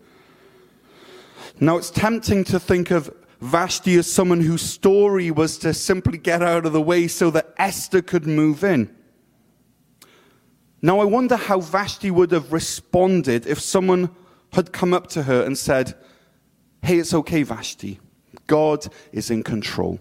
Now, 1.58 1.76
it's 1.76 1.90
tempting 1.90 2.44
to 2.44 2.60
think 2.60 2.90
of 2.90 3.12
Vashti 3.40 3.94
is 3.94 4.10
someone 4.10 4.40
whose 4.40 4.62
story 4.62 5.30
was 5.30 5.58
to 5.58 5.74
simply 5.74 6.18
get 6.18 6.42
out 6.42 6.64
of 6.64 6.72
the 6.72 6.80
way 6.80 7.06
so 7.06 7.30
that 7.30 7.54
Esther 7.58 8.00
could 8.00 8.26
move 8.26 8.64
in. 8.64 8.94
Now, 10.80 11.00
I 11.00 11.04
wonder 11.04 11.36
how 11.36 11.60
Vashti 11.60 12.10
would 12.10 12.30
have 12.32 12.52
responded 12.52 13.46
if 13.46 13.60
someone 13.60 14.10
had 14.52 14.72
come 14.72 14.94
up 14.94 15.08
to 15.08 15.24
her 15.24 15.42
and 15.42 15.56
said, 15.56 15.94
Hey, 16.82 16.98
it's 16.98 17.12
okay, 17.12 17.42
Vashti. 17.42 17.98
God 18.46 18.86
is 19.12 19.30
in 19.30 19.42
control. 19.42 19.98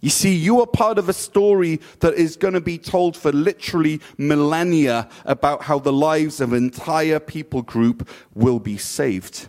You 0.00 0.10
see, 0.10 0.34
you 0.34 0.60
are 0.60 0.66
part 0.66 0.98
of 0.98 1.08
a 1.08 1.12
story 1.12 1.80
that 2.00 2.14
is 2.14 2.36
going 2.36 2.54
to 2.54 2.60
be 2.60 2.78
told 2.78 3.16
for 3.16 3.32
literally 3.32 4.00
millennia 4.18 5.08
about 5.24 5.62
how 5.62 5.78
the 5.78 5.92
lives 5.92 6.40
of 6.40 6.52
an 6.52 6.64
entire 6.64 7.18
people 7.18 7.62
group 7.62 8.08
will 8.34 8.58
be 8.58 8.76
saved. 8.76 9.48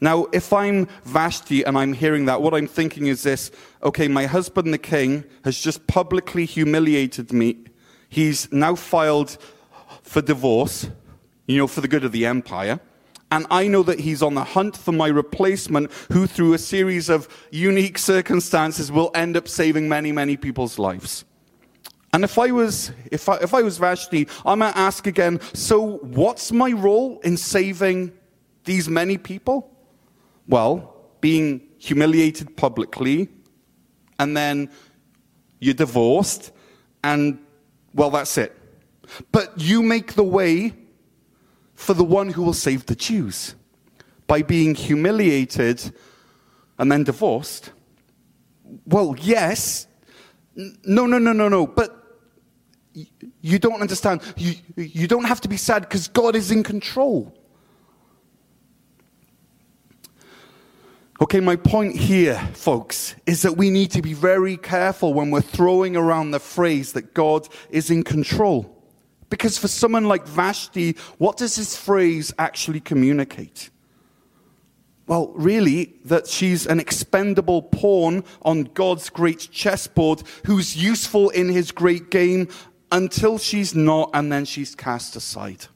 Now, 0.00 0.26
if 0.32 0.52
I'm 0.52 0.88
Vashti 1.04 1.62
and 1.62 1.78
I'm 1.78 1.92
hearing 1.92 2.26
that, 2.26 2.42
what 2.42 2.54
I'm 2.54 2.66
thinking 2.66 3.06
is 3.06 3.22
this 3.22 3.50
okay, 3.82 4.08
my 4.08 4.26
husband, 4.26 4.72
the 4.72 4.78
king, 4.78 5.24
has 5.44 5.58
just 5.58 5.86
publicly 5.86 6.44
humiliated 6.44 7.32
me. 7.32 7.64
He's 8.08 8.50
now 8.52 8.74
filed 8.74 9.38
for 10.02 10.20
divorce, 10.20 10.88
you 11.46 11.56
know, 11.56 11.66
for 11.66 11.80
the 11.80 11.88
good 11.88 12.04
of 12.04 12.12
the 12.12 12.26
empire. 12.26 12.80
And 13.32 13.46
I 13.50 13.66
know 13.66 13.82
that 13.82 14.00
he's 14.00 14.22
on 14.22 14.34
the 14.34 14.44
hunt 14.44 14.76
for 14.76 14.92
my 14.92 15.08
replacement, 15.08 15.90
who, 16.12 16.26
through 16.26 16.52
a 16.52 16.58
series 16.58 17.08
of 17.08 17.28
unique 17.50 17.98
circumstances, 17.98 18.92
will 18.92 19.10
end 19.14 19.36
up 19.36 19.48
saving 19.48 19.88
many, 19.88 20.12
many 20.12 20.36
people's 20.36 20.78
lives. 20.78 21.24
And 22.12 22.22
if 22.22 22.38
I 22.38 22.52
was, 22.52 22.92
if 23.10 23.28
I, 23.28 23.36
if 23.38 23.52
I 23.52 23.62
was 23.62 23.78
Vashti, 23.78 24.28
I 24.44 24.54
might 24.54 24.76
ask 24.76 25.06
again, 25.06 25.40
so 25.54 25.98
what's 25.98 26.52
my 26.52 26.70
role 26.70 27.18
in 27.20 27.36
saving 27.36 28.12
these 28.64 28.88
many 28.88 29.18
people? 29.18 29.75
Well, 30.48 30.94
being 31.20 31.60
humiliated 31.78 32.56
publicly, 32.56 33.28
and 34.18 34.36
then 34.36 34.70
you're 35.60 35.74
divorced, 35.74 36.52
and 37.02 37.38
well, 37.94 38.10
that's 38.10 38.36
it. 38.38 38.56
But 39.32 39.60
you 39.60 39.82
make 39.82 40.14
the 40.14 40.24
way 40.24 40.74
for 41.74 41.94
the 41.94 42.04
one 42.04 42.28
who 42.30 42.42
will 42.42 42.54
save 42.54 42.86
the 42.86 42.94
Jews 42.94 43.54
by 44.26 44.42
being 44.42 44.74
humiliated 44.74 45.92
and 46.78 46.90
then 46.90 47.04
divorced. 47.04 47.72
Well, 48.86 49.14
yes. 49.20 49.86
No, 50.54 51.06
no, 51.06 51.18
no, 51.18 51.32
no, 51.32 51.48
no. 51.48 51.66
But 51.66 51.92
you 53.40 53.58
don't 53.58 53.80
understand. 53.80 54.22
You, 54.36 54.54
you 54.76 55.06
don't 55.06 55.24
have 55.24 55.40
to 55.42 55.48
be 55.48 55.56
sad 55.56 55.82
because 55.82 56.08
God 56.08 56.34
is 56.34 56.50
in 56.50 56.62
control. 56.62 57.32
Okay, 61.18 61.40
my 61.40 61.56
point 61.56 61.96
here, 61.96 62.38
folks, 62.52 63.14
is 63.24 63.40
that 63.40 63.56
we 63.56 63.70
need 63.70 63.90
to 63.92 64.02
be 64.02 64.12
very 64.12 64.58
careful 64.58 65.14
when 65.14 65.30
we're 65.30 65.40
throwing 65.40 65.96
around 65.96 66.30
the 66.30 66.38
phrase 66.38 66.92
that 66.92 67.14
God 67.14 67.48
is 67.70 67.90
in 67.90 68.02
control. 68.02 68.76
Because 69.30 69.56
for 69.56 69.66
someone 69.66 70.04
like 70.04 70.26
Vashti, 70.26 70.94
what 71.16 71.38
does 71.38 71.56
this 71.56 71.74
phrase 71.74 72.34
actually 72.38 72.80
communicate? 72.80 73.70
Well, 75.06 75.32
really, 75.34 75.94
that 76.04 76.26
she's 76.26 76.66
an 76.66 76.80
expendable 76.80 77.62
pawn 77.62 78.22
on 78.42 78.64
God's 78.64 79.08
great 79.08 79.48
chessboard 79.50 80.22
who's 80.44 80.76
useful 80.76 81.30
in 81.30 81.48
his 81.48 81.72
great 81.72 82.10
game 82.10 82.48
until 82.92 83.38
she's 83.38 83.74
not, 83.74 84.10
and 84.12 84.30
then 84.30 84.44
she's 84.44 84.74
cast 84.74 85.16
aside. 85.16 85.66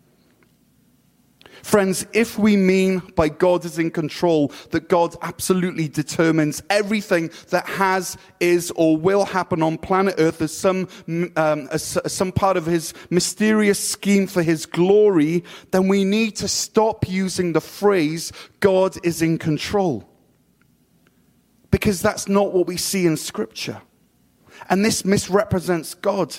Friends, 1.63 2.07
if 2.13 2.39
we 2.39 2.57
mean 2.57 3.01
by 3.17 3.29
God 3.29 3.65
is 3.65 3.79
in 3.79 3.91
control 3.91 4.53
that 4.71 4.89
God 4.89 5.17
absolutely 5.23 5.89
determines 5.89 6.63
everything 6.71 7.31
that 7.51 7.67
has, 7.67 8.17
is, 8.41 8.71
or 8.77 8.97
will 8.97 9.25
happen 9.25 9.63
on 9.63 9.79
planet 9.79 10.15
Earth 10.19 10.41
as 10.43 10.57
some, 10.57 10.89
um, 11.37 11.69
as, 11.71 11.97
as 11.99 12.13
some 12.13 12.33
part 12.33 12.57
of 12.57 12.67
his 12.67 12.95
mysterious 13.11 13.79
scheme 13.79 14.27
for 14.27 14.43
his 14.43 14.67
glory, 14.67 15.45
then 15.71 15.89
we 15.89 16.05
need 16.05 16.37
to 16.37 16.49
stop 16.49 17.09
using 17.09 17.53
the 17.53 17.61
phrase 17.61 18.33
God 18.61 18.97
is 19.05 19.23
in 19.23 19.39
control. 19.39 20.09
Because 21.71 22.03
that's 22.03 22.29
not 22.29 22.53
what 22.53 22.67
we 22.67 22.77
see 22.77 23.07
in 23.07 23.17
Scripture. 23.17 23.81
And 24.69 24.85
this 24.85 25.05
misrepresents 25.05 25.95
God. 25.95 26.37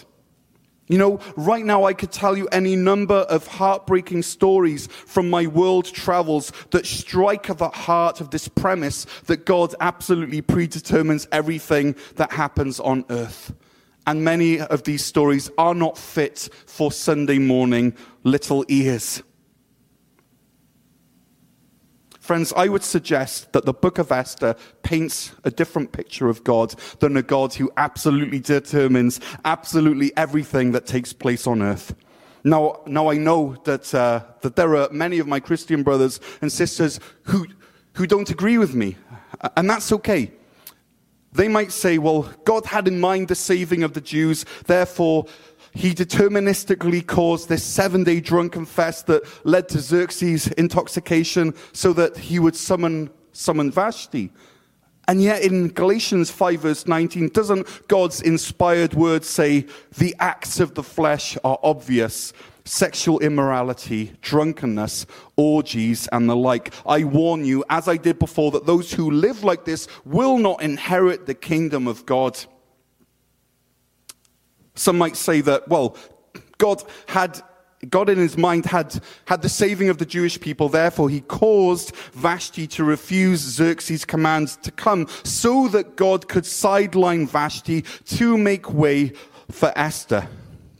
You 0.91 0.97
know, 0.97 1.21
right 1.37 1.63
now 1.63 1.85
I 1.85 1.93
could 1.93 2.11
tell 2.11 2.37
you 2.37 2.49
any 2.51 2.75
number 2.75 3.15
of 3.15 3.47
heartbreaking 3.47 4.23
stories 4.23 4.87
from 4.87 5.29
my 5.29 5.47
world 5.47 5.85
travels 5.85 6.51
that 6.71 6.85
strike 6.85 7.49
at 7.49 7.59
the 7.59 7.69
heart 7.69 8.19
of 8.19 8.31
this 8.31 8.49
premise 8.49 9.05
that 9.27 9.45
God 9.45 9.73
absolutely 9.79 10.41
predetermines 10.41 11.29
everything 11.31 11.95
that 12.17 12.33
happens 12.33 12.81
on 12.81 13.05
earth. 13.09 13.53
And 14.05 14.25
many 14.25 14.59
of 14.59 14.83
these 14.83 15.05
stories 15.05 15.49
are 15.57 15.73
not 15.73 15.97
fit 15.97 16.49
for 16.65 16.91
Sunday 16.91 17.39
morning 17.39 17.95
little 18.25 18.65
ears. 18.67 19.23
Friends, 22.31 22.53
I 22.55 22.69
would 22.69 22.83
suggest 22.83 23.51
that 23.51 23.65
the 23.65 23.73
book 23.73 23.97
of 23.97 24.09
Esther 24.09 24.55
paints 24.83 25.33
a 25.43 25.51
different 25.51 25.91
picture 25.91 26.29
of 26.29 26.45
God 26.45 26.73
than 26.99 27.17
a 27.17 27.21
God 27.21 27.53
who 27.53 27.69
absolutely 27.75 28.39
determines 28.39 29.19
absolutely 29.43 30.15
everything 30.15 30.71
that 30.71 30.85
takes 30.85 31.11
place 31.11 31.45
on 31.45 31.61
earth. 31.61 31.93
Now, 32.45 32.83
now 32.87 33.09
I 33.09 33.17
know 33.17 33.57
that, 33.65 33.93
uh, 33.93 34.23
that 34.43 34.55
there 34.55 34.77
are 34.77 34.87
many 34.93 35.19
of 35.19 35.27
my 35.27 35.41
Christian 35.41 35.83
brothers 35.83 36.21
and 36.41 36.49
sisters 36.49 37.01
who, 37.23 37.47
who 37.95 38.07
don't 38.07 38.29
agree 38.29 38.57
with 38.57 38.75
me, 38.75 38.95
and 39.57 39.69
that's 39.69 39.91
okay. 39.91 40.31
They 41.33 41.49
might 41.49 41.73
say, 41.73 41.97
well, 41.97 42.33
God 42.45 42.65
had 42.65 42.87
in 42.87 43.01
mind 43.01 43.27
the 43.27 43.35
saving 43.35 43.83
of 43.83 43.91
the 43.91 43.99
Jews, 43.99 44.45
therefore 44.67 45.25
he 45.73 45.93
deterministically 45.93 47.05
caused 47.05 47.49
this 47.49 47.63
seven 47.63 48.03
day 48.03 48.19
drunken 48.19 48.65
fest 48.65 49.07
that 49.07 49.23
led 49.45 49.69
to 49.69 49.79
Xerxes' 49.79 50.47
intoxication 50.47 51.53
so 51.73 51.93
that 51.93 52.17
he 52.17 52.39
would 52.39 52.55
summon, 52.55 53.09
summon 53.31 53.71
Vashti. 53.71 54.31
And 55.07 55.21
yet 55.21 55.41
in 55.41 55.69
Galatians 55.69 56.29
5 56.29 56.59
verse 56.59 56.87
19, 56.87 57.29
doesn't 57.29 57.87
God's 57.87 58.21
inspired 58.21 58.93
word 58.93 59.25
say 59.25 59.65
the 59.97 60.15
acts 60.19 60.59
of 60.59 60.75
the 60.75 60.83
flesh 60.83 61.37
are 61.43 61.59
obvious? 61.63 62.33
Sexual 62.63 63.19
immorality, 63.19 64.13
drunkenness, 64.21 65.07
orgies, 65.35 66.07
and 66.11 66.29
the 66.29 66.35
like. 66.35 66.73
I 66.85 67.03
warn 67.03 67.43
you, 67.43 67.65
as 67.69 67.87
I 67.87 67.97
did 67.97 68.19
before, 68.19 68.51
that 68.51 68.67
those 68.67 68.93
who 68.93 69.09
live 69.09 69.43
like 69.43 69.65
this 69.65 69.87
will 70.05 70.37
not 70.37 70.61
inherit 70.61 71.25
the 71.25 71.33
kingdom 71.33 71.87
of 71.87 72.05
God. 72.05 72.39
Some 74.75 74.97
might 74.97 75.17
say 75.17 75.41
that, 75.41 75.67
well, 75.67 75.95
God 76.57 76.83
had 77.07 77.41
God 77.89 78.09
in 78.09 78.19
his 78.19 78.37
mind 78.37 78.65
had, 78.65 79.01
had 79.25 79.41
the 79.41 79.49
saving 79.49 79.89
of 79.89 79.97
the 79.97 80.05
Jewish 80.05 80.39
people. 80.39 80.69
Therefore, 80.69 81.09
he 81.09 81.21
caused 81.21 81.95
Vashti 82.13 82.67
to 82.67 82.83
refuse 82.83 83.39
Xerxes' 83.39 84.05
commands 84.05 84.55
to 84.57 84.71
come 84.71 85.07
so 85.23 85.67
that 85.69 85.95
God 85.95 86.27
could 86.27 86.45
sideline 86.45 87.25
Vashti 87.25 87.83
to 88.05 88.37
make 88.37 88.71
way 88.71 89.13
for 89.49 89.73
Esther. 89.75 90.27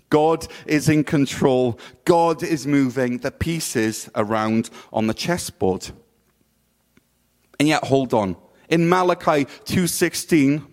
God 0.10 0.46
is 0.68 0.90
in 0.90 1.04
control. 1.04 1.80
God 2.06 2.44
is 2.44 2.68
moving 2.68 3.20
the 3.20 3.32
pieces 3.32 4.10
around 4.14 4.70
on 4.94 5.08
the 5.08 5.14
chessboard. 5.14 5.90
And 7.60 7.68
yet, 7.68 7.84
hold 7.86 8.14
on. 8.14 8.36
In 8.70 8.88
Malachi 8.88 9.46
2:16, 9.66 10.68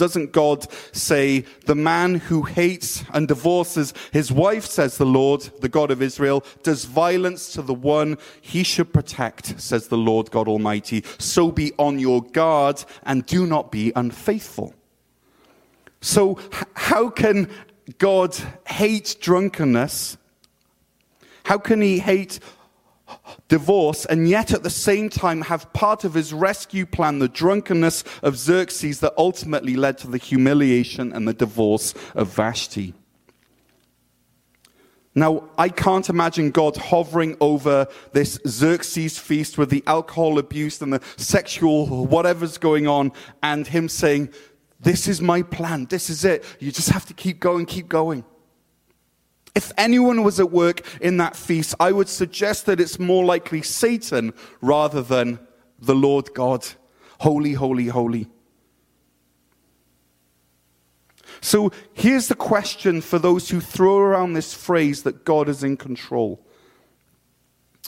doesn't 0.00 0.32
God 0.32 0.66
say, 0.92 1.44
the 1.66 1.74
man 1.74 2.14
who 2.14 2.42
hates 2.42 3.04
and 3.12 3.28
divorces 3.28 3.92
his 4.12 4.32
wife, 4.32 4.64
says 4.64 4.96
the 4.96 5.04
Lord, 5.04 5.42
the 5.60 5.68
God 5.68 5.90
of 5.90 6.00
Israel, 6.00 6.42
does 6.62 6.86
violence 6.86 7.52
to 7.52 7.60
the 7.60 7.74
one 7.74 8.16
he 8.40 8.62
should 8.62 8.94
protect, 8.94 9.60
says 9.60 9.88
the 9.88 9.98
Lord 9.98 10.30
God 10.30 10.48
Almighty. 10.48 11.04
So 11.18 11.52
be 11.52 11.74
on 11.76 11.98
your 11.98 12.22
guard 12.22 12.82
and 13.02 13.26
do 13.26 13.46
not 13.46 13.70
be 13.70 13.92
unfaithful. 13.94 14.74
So 16.00 16.38
how 16.72 17.10
can 17.10 17.50
God 17.98 18.34
hate 18.66 19.16
drunkenness? 19.20 20.16
How 21.44 21.58
can 21.58 21.82
he 21.82 21.98
hate 21.98 22.40
divorce 23.48 24.04
and 24.06 24.28
yet 24.28 24.52
at 24.52 24.62
the 24.62 24.70
same 24.70 25.08
time 25.08 25.42
have 25.42 25.72
part 25.72 26.04
of 26.04 26.14
his 26.14 26.32
rescue 26.32 26.86
plan 26.86 27.18
the 27.18 27.28
drunkenness 27.28 28.04
of 28.22 28.36
Xerxes 28.36 29.00
that 29.00 29.14
ultimately 29.16 29.76
led 29.76 29.98
to 29.98 30.06
the 30.06 30.18
humiliation 30.18 31.12
and 31.12 31.26
the 31.26 31.34
divorce 31.34 31.94
of 32.14 32.28
Vashti. 32.28 32.94
Now, 35.14 35.50
I 35.58 35.68
can't 35.68 36.08
imagine 36.08 36.52
God 36.52 36.76
hovering 36.76 37.36
over 37.40 37.88
this 38.12 38.38
Xerxes 38.46 39.18
feast 39.18 39.58
with 39.58 39.68
the 39.68 39.82
alcohol 39.86 40.38
abuse 40.38 40.80
and 40.80 40.92
the 40.92 41.02
sexual 41.16 42.06
whatever's 42.06 42.58
going 42.58 42.86
on, 42.86 43.12
and 43.42 43.66
him 43.66 43.88
saying, 43.88 44.30
This 44.78 45.08
is 45.08 45.20
my 45.20 45.42
plan. 45.42 45.86
This 45.86 46.10
is 46.10 46.24
it. 46.24 46.44
You 46.60 46.70
just 46.70 46.90
have 46.90 47.06
to 47.06 47.14
keep 47.14 47.40
going, 47.40 47.66
keep 47.66 47.88
going. 47.88 48.24
If 49.54 49.72
anyone 49.76 50.22
was 50.22 50.38
at 50.38 50.50
work 50.50 50.82
in 51.00 51.16
that 51.16 51.34
feast, 51.34 51.74
I 51.80 51.92
would 51.92 52.08
suggest 52.08 52.66
that 52.66 52.80
it's 52.80 52.98
more 52.98 53.24
likely 53.24 53.62
Satan 53.62 54.32
rather 54.60 55.02
than 55.02 55.40
the 55.78 55.94
Lord 55.94 56.32
God. 56.34 56.66
Holy, 57.18 57.54
holy, 57.54 57.88
holy. 57.88 58.28
So 61.40 61.72
here's 61.94 62.28
the 62.28 62.34
question 62.34 63.00
for 63.00 63.18
those 63.18 63.48
who 63.48 63.60
throw 63.60 63.98
around 63.98 64.34
this 64.34 64.52
phrase 64.54 65.02
that 65.02 65.24
God 65.24 65.48
is 65.48 65.64
in 65.64 65.76
control. 65.76 66.44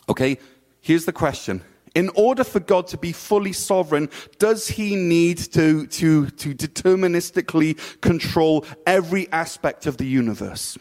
Okay, 0.09 0.38
here's 0.81 1.05
the 1.05 1.12
question. 1.12 1.62
In 1.94 2.09
order 2.14 2.44
for 2.44 2.61
God 2.61 2.87
to 2.88 2.96
be 2.96 3.12
fully 3.12 3.53
sovereign, 3.53 4.09
does 4.38 4.66
he 4.68 4.96
need 4.96 5.38
to, 5.53 5.87
to, 5.88 6.27
to 6.31 6.55
deterministically 6.55 7.79
control 8.01 8.64
every 8.87 9.31
aspect 9.31 9.87
of 9.87 9.98
the 9.98 10.07
universe? 10.07 10.79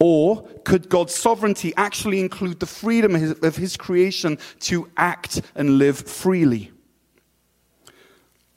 Or 0.00 0.42
could 0.64 0.88
God's 0.88 1.14
sovereignty 1.14 1.72
actually 1.76 2.20
include 2.20 2.60
the 2.60 2.66
freedom 2.66 3.14
of 3.42 3.56
his 3.56 3.76
creation 3.76 4.38
to 4.60 4.88
act 4.96 5.42
and 5.54 5.78
live 5.78 5.98
freely? 5.98 6.70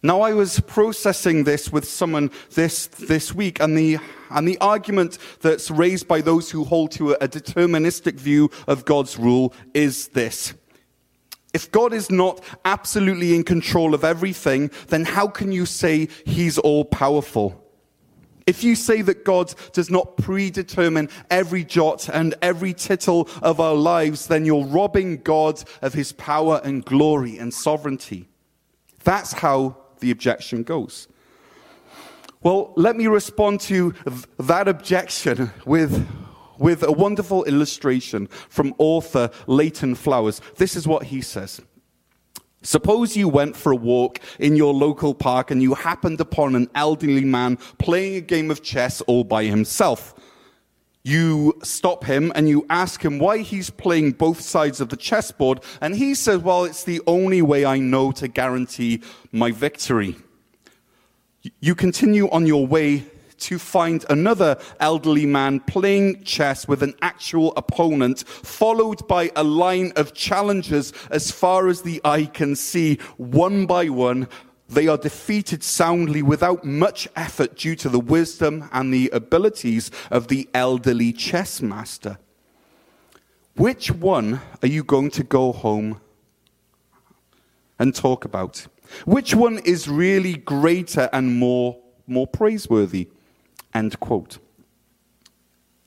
Now, 0.03 0.21
I 0.21 0.33
was 0.33 0.59
processing 0.61 1.43
this 1.43 1.71
with 1.71 1.87
someone 1.87 2.31
this, 2.55 2.87
this 2.87 3.35
week, 3.35 3.59
and 3.59 3.77
the, 3.77 3.99
and 4.31 4.47
the 4.47 4.57
argument 4.59 5.19
that's 5.41 5.69
raised 5.69 6.07
by 6.07 6.21
those 6.21 6.49
who 6.49 6.63
hold 6.63 6.91
to 6.93 7.11
a, 7.11 7.17
a 7.21 7.27
deterministic 7.27 8.15
view 8.15 8.49
of 8.67 8.85
God's 8.85 9.19
rule 9.19 9.53
is 9.75 10.07
this. 10.09 10.55
If 11.53 11.71
God 11.71 11.93
is 11.93 12.09
not 12.09 12.43
absolutely 12.65 13.35
in 13.35 13.43
control 13.43 13.93
of 13.93 14.03
everything, 14.03 14.71
then 14.87 15.05
how 15.05 15.27
can 15.27 15.51
you 15.51 15.67
say 15.67 16.07
he's 16.25 16.57
all 16.57 16.83
powerful? 16.85 17.60
If 18.47 18.63
you 18.63 18.75
say 18.75 19.01
that 19.03 19.23
God 19.23 19.53
does 19.71 19.89
not 19.89 20.17
predetermine 20.17 21.09
every 21.29 21.63
jot 21.63 22.09
and 22.09 22.33
every 22.41 22.73
tittle 22.73 23.29
of 23.41 23.59
our 23.59 23.75
lives, 23.75 24.27
then 24.27 24.45
you're 24.45 24.65
robbing 24.65 25.17
God 25.17 25.63
of 25.81 25.93
his 25.93 26.11
power 26.13 26.59
and 26.63 26.83
glory 26.83 27.37
and 27.37 27.53
sovereignty. 27.53 28.27
That's 29.03 29.33
how 29.33 29.77
the 29.99 30.11
objection 30.11 30.63
goes. 30.63 31.07
Well, 32.43 32.73
let 32.75 32.95
me 32.95 33.05
respond 33.05 33.59
to 33.61 33.93
that 34.39 34.67
objection 34.67 35.51
with, 35.65 36.07
with 36.57 36.81
a 36.81 36.91
wonderful 36.91 37.43
illustration 37.43 38.27
from 38.49 38.73
author 38.79 39.29
Leighton 39.45 39.93
Flowers. 39.93 40.41
This 40.57 40.75
is 40.75 40.87
what 40.87 41.03
he 41.03 41.21
says. 41.21 41.61
Suppose 42.63 43.17
you 43.17 43.27
went 43.27 43.55
for 43.55 43.71
a 43.71 43.75
walk 43.75 44.19
in 44.39 44.55
your 44.55 44.73
local 44.73 45.15
park 45.15 45.49
and 45.49 45.61
you 45.61 45.73
happened 45.73 46.21
upon 46.21 46.55
an 46.55 46.69
elderly 46.75 47.25
man 47.25 47.57
playing 47.79 48.15
a 48.15 48.21
game 48.21 48.51
of 48.51 48.61
chess 48.61 49.01
all 49.01 49.23
by 49.23 49.45
himself. 49.45 50.13
You 51.03 51.59
stop 51.63 52.03
him 52.03 52.31
and 52.35 52.47
you 52.47 52.65
ask 52.69 53.03
him 53.03 53.17
why 53.17 53.39
he's 53.39 53.71
playing 53.71 54.11
both 54.11 54.39
sides 54.39 54.79
of 54.79 54.89
the 54.89 54.95
chessboard, 54.95 55.61
and 55.81 55.95
he 55.95 56.13
says, 56.13 56.39
Well, 56.41 56.63
it's 56.65 56.83
the 56.83 57.01
only 57.07 57.41
way 57.41 57.65
I 57.65 57.79
know 57.79 58.11
to 58.11 58.27
guarantee 58.27 59.01
my 59.31 59.49
victory. 59.49 60.15
You 61.59 61.73
continue 61.73 62.29
on 62.29 62.45
your 62.45 62.67
way 62.67 63.05
to 63.41 63.59
find 63.59 64.05
another 64.09 64.57
elderly 64.79 65.25
man 65.25 65.59
playing 65.61 66.23
chess 66.23 66.67
with 66.67 66.81
an 66.81 66.93
actual 67.01 67.53
opponent, 67.57 68.27
followed 68.27 69.07
by 69.07 69.31
a 69.35 69.43
line 69.43 69.91
of 69.95 70.13
challengers 70.13 70.93
as 71.09 71.31
far 71.31 71.67
as 71.67 71.81
the 71.81 72.01
eye 72.05 72.25
can 72.25 72.55
see, 72.55 72.97
one 73.17 73.65
by 73.65 73.89
one. 73.89 74.27
They 74.69 74.87
are 74.87 74.97
defeated 74.97 75.63
soundly 75.63 76.21
without 76.21 76.63
much 76.63 77.07
effort 77.15 77.57
due 77.57 77.75
to 77.75 77.89
the 77.89 77.99
wisdom 77.99 78.69
and 78.71 78.93
the 78.93 79.09
abilities 79.09 79.91
of 80.09 80.29
the 80.29 80.47
elderly 80.53 81.11
chess 81.11 81.61
master. 81.61 82.17
Which 83.55 83.91
one 83.91 84.39
are 84.63 84.67
you 84.67 84.83
going 84.83 85.11
to 85.11 85.23
go 85.23 85.51
home 85.51 85.99
and 87.77 87.93
talk 87.93 88.23
about? 88.23 88.65
Which 89.05 89.35
one 89.35 89.59
is 89.59 89.87
really 89.87 90.35
greater 90.37 91.09
and 91.11 91.37
more, 91.37 91.77
more 92.07 92.27
praiseworthy? 92.27 93.09
End 93.73 93.99
quote. 93.99 94.39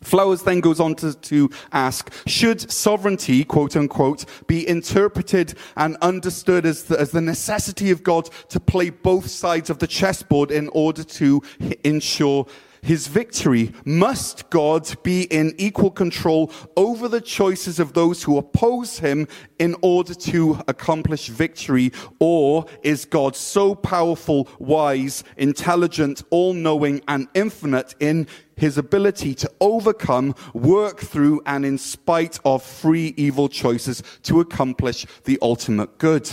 Flowers 0.04 0.42
then 0.42 0.60
goes 0.60 0.80
on 0.80 0.94
to, 0.96 1.14
to 1.14 1.50
ask, 1.72 2.12
should 2.26 2.70
sovereignty, 2.70 3.42
quote 3.42 3.74
unquote, 3.74 4.26
be 4.46 4.68
interpreted 4.68 5.54
and 5.76 5.96
understood 6.02 6.66
as 6.66 6.84
the, 6.84 7.00
as 7.00 7.10
the 7.10 7.22
necessity 7.22 7.90
of 7.90 8.02
God 8.02 8.28
to 8.50 8.60
play 8.60 8.90
both 8.90 9.28
sides 9.28 9.70
of 9.70 9.78
the 9.78 9.86
chessboard 9.86 10.50
in 10.50 10.68
order 10.68 11.02
to 11.04 11.42
ensure 11.84 12.46
his 12.84 13.06
victory? 13.08 13.72
Must 13.84 14.48
God 14.50 14.94
be 15.02 15.22
in 15.22 15.54
equal 15.58 15.90
control 15.90 16.52
over 16.76 17.08
the 17.08 17.20
choices 17.20 17.80
of 17.80 17.94
those 17.94 18.22
who 18.22 18.36
oppose 18.36 18.98
him 18.98 19.26
in 19.58 19.74
order 19.80 20.14
to 20.14 20.60
accomplish 20.68 21.28
victory? 21.28 21.92
Or 22.18 22.66
is 22.82 23.04
God 23.04 23.34
so 23.34 23.74
powerful, 23.74 24.48
wise, 24.58 25.24
intelligent, 25.36 26.22
all 26.30 26.52
knowing, 26.52 27.02
and 27.08 27.26
infinite 27.34 27.94
in 28.00 28.26
his 28.56 28.78
ability 28.78 29.34
to 29.34 29.50
overcome, 29.60 30.34
work 30.52 31.00
through, 31.00 31.42
and 31.46 31.64
in 31.64 31.78
spite 31.78 32.38
of 32.44 32.62
free 32.62 33.14
evil 33.16 33.48
choices 33.48 34.02
to 34.24 34.40
accomplish 34.40 35.06
the 35.24 35.38
ultimate 35.40 35.98
good? 35.98 36.30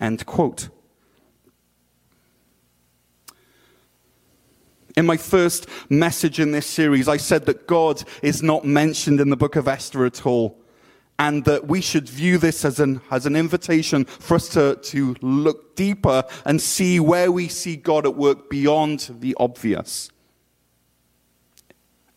End 0.00 0.26
quote. 0.26 0.68
In 4.96 5.04
my 5.04 5.18
first 5.18 5.68
message 5.90 6.40
in 6.40 6.52
this 6.52 6.66
series, 6.66 7.06
I 7.06 7.18
said 7.18 7.44
that 7.46 7.66
God 7.66 8.02
is 8.22 8.42
not 8.42 8.64
mentioned 8.64 9.20
in 9.20 9.28
the 9.28 9.36
book 9.36 9.54
of 9.54 9.68
Esther 9.68 10.06
at 10.06 10.24
all. 10.24 10.58
And 11.18 11.44
that 11.44 11.66
we 11.66 11.80
should 11.80 12.08
view 12.08 12.36
this 12.38 12.64
as 12.64 12.78
an, 12.78 13.00
as 13.10 13.24
an 13.24 13.36
invitation 13.36 14.04
for 14.04 14.34
us 14.34 14.48
to, 14.50 14.76
to 14.76 15.16
look 15.22 15.74
deeper 15.74 16.24
and 16.44 16.60
see 16.60 17.00
where 17.00 17.32
we 17.32 17.48
see 17.48 17.76
God 17.76 18.06
at 18.06 18.16
work 18.16 18.50
beyond 18.50 19.16
the 19.20 19.34
obvious. 19.38 20.10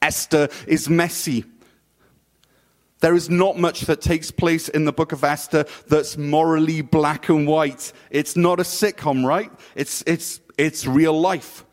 Esther 0.02 0.50
is 0.68 0.90
messy. 0.90 1.46
There 3.00 3.16
is 3.16 3.30
not 3.30 3.58
much 3.58 3.82
that 3.82 4.02
takes 4.02 4.32
place 4.32 4.68
in 4.68 4.84
the 4.84 4.92
book 4.92 5.14
of 5.14 5.24
Esther 5.24 5.66
that's 5.88 6.18
morally 6.18 6.82
black 6.82 7.30
and 7.30 7.48
white. 7.48 7.94
It's 8.10 8.36
not 8.36 8.60
a 8.60 8.64
sitcom, 8.64 9.26
right? 9.26 9.52
It's, 9.76 10.04
it's, 10.06 10.42
it's 10.58 10.86
real 10.86 11.20
life. 11.20 11.66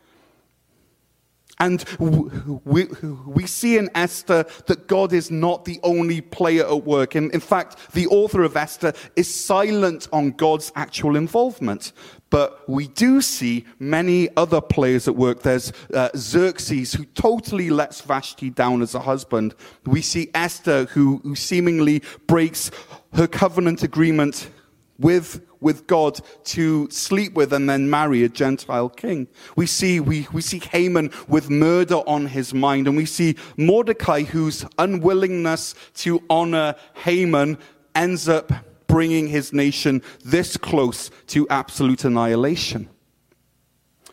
And 1.58 1.84
we, 1.98 2.84
we 3.26 3.46
see 3.46 3.78
in 3.78 3.88
Esther 3.94 4.44
that 4.66 4.88
God 4.88 5.12
is 5.14 5.30
not 5.30 5.64
the 5.64 5.80
only 5.82 6.20
player 6.20 6.66
at 6.66 6.84
work. 6.84 7.16
In, 7.16 7.30
in 7.30 7.40
fact, 7.40 7.92
the 7.92 8.06
author 8.08 8.42
of 8.42 8.56
Esther 8.56 8.92
is 9.16 9.32
silent 9.32 10.06
on 10.12 10.32
God's 10.32 10.70
actual 10.76 11.16
involvement. 11.16 11.92
But 12.28 12.68
we 12.68 12.88
do 12.88 13.22
see 13.22 13.64
many 13.78 14.28
other 14.36 14.60
players 14.60 15.08
at 15.08 15.16
work. 15.16 15.42
There's 15.42 15.72
uh, 15.94 16.10
Xerxes, 16.14 16.92
who 16.92 17.04
totally 17.04 17.70
lets 17.70 18.02
Vashti 18.02 18.50
down 18.50 18.82
as 18.82 18.94
a 18.94 19.00
husband. 19.00 19.54
We 19.86 20.02
see 20.02 20.28
Esther, 20.34 20.84
who, 20.86 21.18
who 21.22 21.34
seemingly 21.36 22.02
breaks 22.26 22.70
her 23.14 23.26
covenant 23.26 23.82
agreement 23.82 24.50
with, 24.98 25.45
with 25.60 25.86
God 25.86 26.20
to 26.44 26.88
sleep 26.90 27.34
with 27.34 27.52
and 27.52 27.68
then 27.68 27.90
marry 27.90 28.24
a 28.24 28.28
Gentile 28.28 28.88
king. 28.88 29.28
We 29.56 29.66
see, 29.66 30.00
we, 30.00 30.26
we 30.32 30.40
see 30.42 30.58
Haman 30.58 31.10
with 31.28 31.50
murder 31.50 31.96
on 32.06 32.26
his 32.26 32.52
mind, 32.54 32.88
and 32.88 32.96
we 32.96 33.06
see 33.06 33.36
Mordecai 33.56 34.22
whose 34.22 34.64
unwillingness 34.78 35.74
to 35.94 36.22
honor 36.28 36.74
Haman 36.94 37.58
ends 37.94 38.28
up 38.28 38.52
bringing 38.86 39.28
his 39.28 39.52
nation 39.52 40.02
this 40.24 40.56
close 40.56 41.10
to 41.28 41.46
absolute 41.48 42.04
annihilation. 42.04 42.88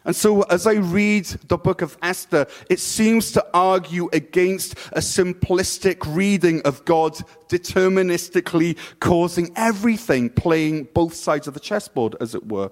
And 0.05 0.15
so, 0.15 0.41
as 0.43 0.67
I 0.67 0.73
read 0.73 1.25
the 1.47 1.57
book 1.57 1.81
of 1.81 1.97
Esther, 2.01 2.45
it 2.69 2.79
seems 2.79 3.31
to 3.33 3.45
argue 3.53 4.09
against 4.11 4.73
a 4.91 4.99
simplistic 4.99 6.03
reading 6.13 6.61
of 6.63 6.83
God 6.83 7.13
deterministically 7.47 8.77
causing 8.99 9.51
everything, 9.55 10.29
playing 10.29 10.89
both 10.93 11.13
sides 11.13 11.47
of 11.47 11.53
the 11.53 11.59
chessboard, 11.59 12.15
as 12.19 12.35
it 12.35 12.47
were. 12.47 12.69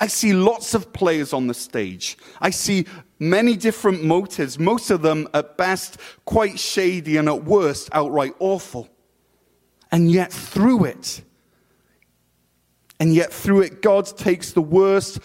I 0.00 0.06
see 0.06 0.32
lots 0.32 0.74
of 0.74 0.92
players 0.92 1.32
on 1.32 1.46
the 1.46 1.54
stage. 1.54 2.16
I 2.40 2.50
see 2.50 2.86
many 3.18 3.56
different 3.56 4.04
motives, 4.04 4.58
most 4.58 4.90
of 4.90 5.02
them 5.02 5.28
at 5.34 5.56
best 5.56 5.98
quite 6.24 6.58
shady 6.58 7.16
and 7.16 7.28
at 7.28 7.44
worst 7.44 7.88
outright 7.92 8.34
awful. 8.38 8.88
And 9.92 10.10
yet, 10.10 10.32
through 10.32 10.84
it, 10.84 11.22
and 12.98 13.14
yet, 13.14 13.32
through 13.32 13.60
it, 13.62 13.82
God 13.82 14.06
takes 14.16 14.52
the 14.52 14.62
worst 14.62 15.20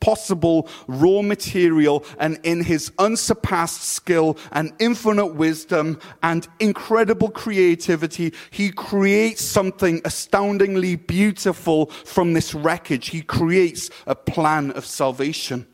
possible 0.00 0.68
raw 0.86 1.22
material 1.22 2.04
and 2.18 2.38
in 2.42 2.64
his 2.64 2.90
unsurpassed 2.98 3.82
skill 3.82 4.36
and 4.52 4.72
infinite 4.78 5.34
wisdom 5.34 5.98
and 6.22 6.48
incredible 6.58 7.30
creativity, 7.30 8.32
he 8.50 8.70
creates 8.70 9.44
something 9.44 10.00
astoundingly 10.04 10.96
beautiful 10.96 11.86
from 11.86 12.32
this 12.32 12.54
wreckage. 12.54 13.08
He 13.08 13.22
creates 13.22 13.90
a 14.06 14.14
plan 14.14 14.70
of 14.72 14.84
salvation. 14.84 15.66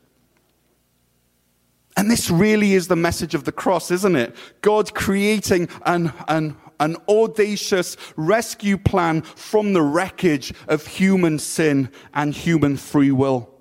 And 1.95 2.11
this 2.11 2.29
really 2.29 2.73
is 2.73 2.87
the 2.87 2.95
message 2.95 3.33
of 3.33 3.45
the 3.45 3.51
cross, 3.51 3.89
isn't 3.89 4.15
it? 4.15 4.35
God 4.61 4.93
creating 4.93 5.67
an, 5.83 6.13
an, 6.27 6.55
an 6.79 6.97
audacious 7.09 7.97
rescue 8.15 8.77
plan 8.77 9.23
from 9.23 9.73
the 9.73 9.81
wreckage 9.81 10.53
of 10.67 10.85
human 10.85 11.39
sin 11.39 11.89
and 12.13 12.35
human 12.35 12.77
free 12.77 13.11
will. 13.11 13.56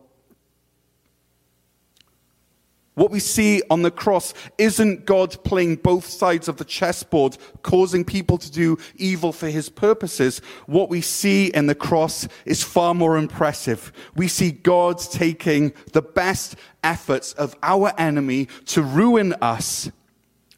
What 2.96 3.11
we 3.11 3.20
see 3.20 3.62
on 3.68 3.82
the 3.82 3.90
cross 3.90 4.32
isn't 4.56 5.04
God 5.04 5.37
playing 5.44 5.76
both 5.76 6.06
sides 6.06 6.48
of 6.48 6.56
the 6.56 6.64
chessboard, 6.64 7.37
causing 7.62 8.06
people 8.06 8.38
to 8.38 8.50
do 8.50 8.78
evil 8.96 9.32
for 9.32 9.50
his 9.50 9.68
purposes. 9.68 10.40
What 10.64 10.88
we 10.88 11.02
see 11.02 11.48
in 11.48 11.66
the 11.66 11.74
cross 11.74 12.26
is 12.46 12.64
far 12.64 12.94
more 12.94 13.18
impressive. 13.18 13.92
We 14.14 14.28
see 14.28 14.50
God 14.50 14.98
taking 14.98 15.74
the 15.92 16.00
best 16.00 16.56
efforts 16.82 17.35
of 17.35 17.54
our 17.62 17.92
enemy 17.98 18.48
to 18.68 18.82
ruin 18.82 19.35
us 19.42 19.90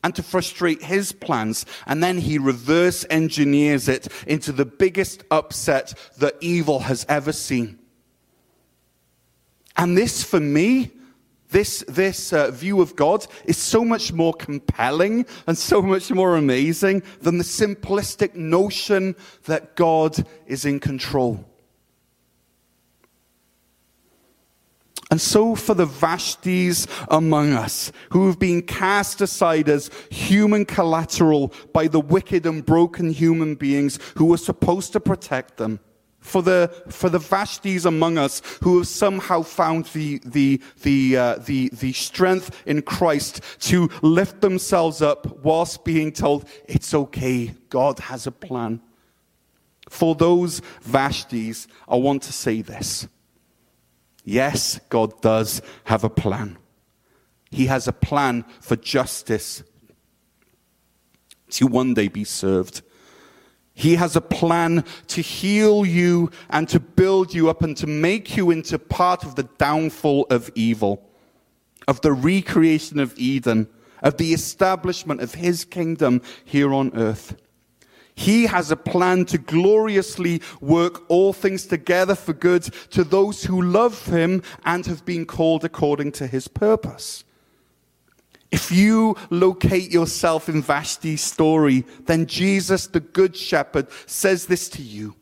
and 0.04 0.14
to 0.14 0.22
frustrate 0.22 0.80
his 0.80 1.10
plans. 1.10 1.66
And 1.86 2.04
then 2.04 2.18
he 2.18 2.38
reverse 2.38 3.04
engineers 3.10 3.88
it 3.88 4.06
into 4.28 4.52
the 4.52 4.64
biggest 4.64 5.24
upset 5.32 5.92
that 6.18 6.36
evil 6.40 6.78
has 6.78 7.04
ever 7.08 7.32
seen. 7.32 7.80
And 9.76 9.98
this, 9.98 10.22
for 10.22 10.38
me, 10.38 10.92
this, 11.50 11.82
this 11.88 12.32
uh, 12.32 12.50
view 12.50 12.80
of 12.80 12.94
God 12.94 13.26
is 13.44 13.56
so 13.56 13.84
much 13.84 14.12
more 14.12 14.34
compelling 14.34 15.24
and 15.46 15.56
so 15.56 15.80
much 15.80 16.10
more 16.10 16.36
amazing 16.36 17.02
than 17.20 17.38
the 17.38 17.44
simplistic 17.44 18.34
notion 18.34 19.16
that 19.44 19.74
God 19.74 20.26
is 20.46 20.64
in 20.64 20.78
control. 20.78 21.44
And 25.10 25.20
so 25.20 25.54
for 25.54 25.72
the 25.72 25.86
Vashtis 25.86 26.86
among 27.10 27.54
us 27.54 27.92
who 28.10 28.26
have 28.26 28.38
been 28.38 28.60
cast 28.60 29.22
aside 29.22 29.70
as 29.70 29.90
human 30.10 30.66
collateral 30.66 31.52
by 31.72 31.88
the 31.88 32.00
wicked 32.00 32.44
and 32.44 32.64
broken 32.64 33.10
human 33.10 33.54
beings 33.54 33.98
who 34.16 34.26
were 34.26 34.36
supposed 34.36 34.92
to 34.92 35.00
protect 35.00 35.56
them, 35.56 35.80
for 36.28 36.42
the, 36.42 36.70
for 36.88 37.08
the 37.08 37.18
Vashtis 37.18 37.86
among 37.86 38.18
us 38.18 38.42
who 38.62 38.78
have 38.78 38.86
somehow 38.86 39.42
found 39.42 39.86
the, 39.86 40.20
the, 40.24 40.60
the, 40.82 41.16
uh, 41.16 41.36
the, 41.36 41.70
the 41.70 41.92
strength 41.92 42.62
in 42.66 42.82
Christ 42.82 43.40
to 43.60 43.88
lift 44.02 44.40
themselves 44.40 45.02
up 45.02 45.42
whilst 45.44 45.84
being 45.84 46.12
told, 46.12 46.48
it's 46.66 46.94
okay, 46.94 47.54
God 47.70 47.98
has 47.98 48.26
a 48.26 48.32
plan. 48.32 48.80
For 49.88 50.14
those 50.14 50.60
Vashtis, 50.86 51.66
I 51.88 51.96
want 51.96 52.22
to 52.24 52.32
say 52.32 52.62
this. 52.62 53.08
Yes, 54.24 54.78
God 54.90 55.20
does 55.22 55.62
have 55.84 56.04
a 56.04 56.10
plan. 56.10 56.58
He 57.50 57.66
has 57.66 57.88
a 57.88 57.92
plan 57.92 58.44
for 58.60 58.76
justice 58.76 59.62
to 61.50 61.66
one 61.66 61.94
day 61.94 62.08
be 62.08 62.24
served. 62.24 62.82
He 63.78 63.94
has 63.94 64.16
a 64.16 64.20
plan 64.20 64.84
to 65.06 65.22
heal 65.22 65.86
you 65.86 66.32
and 66.50 66.68
to 66.68 66.80
build 66.80 67.32
you 67.32 67.48
up 67.48 67.62
and 67.62 67.76
to 67.76 67.86
make 67.86 68.36
you 68.36 68.50
into 68.50 68.76
part 68.76 69.22
of 69.22 69.36
the 69.36 69.44
downfall 69.44 70.26
of 70.30 70.50
evil, 70.56 71.08
of 71.86 72.00
the 72.00 72.12
recreation 72.12 72.98
of 72.98 73.16
Eden, 73.16 73.68
of 74.02 74.16
the 74.16 74.34
establishment 74.34 75.20
of 75.20 75.34
his 75.34 75.64
kingdom 75.64 76.22
here 76.44 76.74
on 76.74 76.90
earth. 76.96 77.36
He 78.16 78.46
has 78.46 78.72
a 78.72 78.76
plan 78.76 79.26
to 79.26 79.38
gloriously 79.38 80.42
work 80.60 81.08
all 81.08 81.32
things 81.32 81.64
together 81.64 82.16
for 82.16 82.32
good 82.32 82.64
to 82.90 83.04
those 83.04 83.44
who 83.44 83.62
love 83.62 84.06
him 84.06 84.42
and 84.64 84.84
have 84.86 85.04
been 85.04 85.24
called 85.24 85.64
according 85.64 86.10
to 86.12 86.26
his 86.26 86.48
purpose. 86.48 87.22
If 88.50 88.72
you 88.72 89.16
locate 89.30 89.90
yourself 89.90 90.48
in 90.48 90.62
Vashti's 90.62 91.20
story, 91.20 91.84
then 92.06 92.26
Jesus, 92.26 92.86
the 92.86 93.00
Good 93.00 93.36
Shepherd, 93.36 93.88
says 94.06 94.46
this 94.46 94.68
to 94.70 94.82
you 94.82 95.14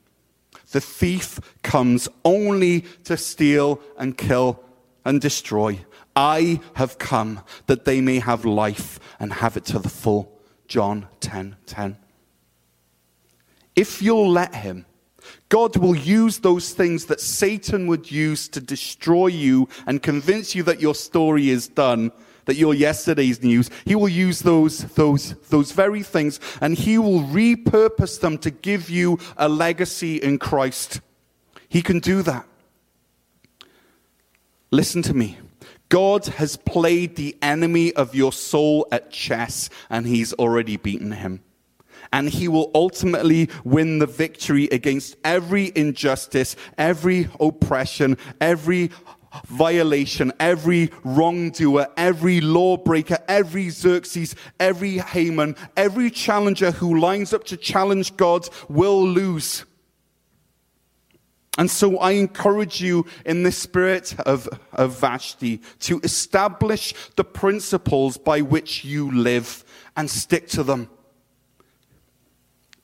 The 0.70 0.80
thief 0.80 1.40
comes 1.62 2.08
only 2.24 2.82
to 3.04 3.16
steal 3.16 3.80
and 3.98 4.16
kill 4.16 4.62
and 5.04 5.20
destroy. 5.20 5.80
I 6.14 6.60
have 6.74 6.98
come 6.98 7.40
that 7.66 7.84
they 7.84 8.00
may 8.00 8.20
have 8.20 8.44
life 8.44 9.00
and 9.18 9.32
have 9.32 9.56
it 9.56 9.64
to 9.66 9.78
the 9.78 9.88
full. 9.88 10.32
John 10.68 11.06
10 11.20 11.56
10 11.66 11.96
if 13.76 14.00
you'll 14.00 14.30
let 14.30 14.54
Him, 14.54 14.86
God 15.50 15.76
will 15.76 15.94
use 15.94 16.38
those 16.38 16.72
things 16.72 17.06
that 17.06 17.20
Satan 17.20 17.86
would 17.86 18.10
use 18.10 18.48
to 18.48 18.60
destroy 18.60 19.26
you 19.26 19.68
and 19.86 20.02
convince 20.02 20.54
you 20.54 20.62
that 20.64 20.80
your 20.80 20.94
story 20.94 21.50
is 21.50 21.68
done, 21.68 22.10
that 22.46 22.56
you're 22.56 22.74
yesterday's 22.74 23.42
news. 23.42 23.70
He 23.84 23.94
will 23.94 24.08
use 24.08 24.40
those, 24.40 24.78
those, 24.94 25.34
those 25.50 25.72
very 25.72 26.02
things 26.02 26.40
and 26.60 26.76
he 26.76 26.98
will 26.98 27.20
repurpose 27.20 28.20
them 28.20 28.38
to 28.38 28.50
give 28.50 28.88
you 28.88 29.18
a 29.36 29.48
legacy 29.48 30.16
in 30.16 30.38
Christ. 30.38 31.00
He 31.68 31.82
can 31.82 32.00
do 32.00 32.22
that. 32.22 32.46
Listen 34.70 35.02
to 35.02 35.14
me. 35.14 35.38
God 35.88 36.26
has 36.26 36.56
played 36.56 37.14
the 37.14 37.36
enemy 37.42 37.92
of 37.92 38.14
your 38.14 38.32
soul 38.32 38.88
at 38.90 39.10
chess 39.10 39.70
and 39.88 40.06
he's 40.06 40.32
already 40.32 40.76
beaten 40.76 41.12
him 41.12 41.42
and 42.12 42.28
he 42.28 42.48
will 42.48 42.70
ultimately 42.74 43.48
win 43.64 43.98
the 43.98 44.06
victory 44.06 44.68
against 44.72 45.16
every 45.24 45.72
injustice, 45.74 46.56
every 46.78 47.28
oppression, 47.40 48.16
every 48.40 48.90
violation, 49.46 50.32
every 50.40 50.90
wrongdoer, 51.04 51.88
every 51.96 52.40
lawbreaker, 52.40 53.18
every 53.28 53.70
Xerxes, 53.70 54.34
every 54.58 54.98
Haman, 54.98 55.56
every 55.76 56.10
challenger 56.10 56.70
who 56.70 56.98
lines 56.98 57.32
up 57.32 57.44
to 57.44 57.56
challenge 57.56 58.16
God 58.16 58.48
will 58.68 59.06
lose. 59.06 59.64
And 61.58 61.70
so 61.70 61.98
I 61.98 62.12
encourage 62.12 62.82
you 62.82 63.06
in 63.24 63.42
the 63.42 63.52
spirit 63.52 64.14
of, 64.20 64.48
of 64.72 64.98
Vashti 64.98 65.62
to 65.80 66.00
establish 66.00 66.92
the 67.16 67.24
principles 67.24 68.18
by 68.18 68.42
which 68.42 68.84
you 68.84 69.10
live 69.10 69.64
and 69.96 70.10
stick 70.10 70.48
to 70.48 70.62
them. 70.62 70.90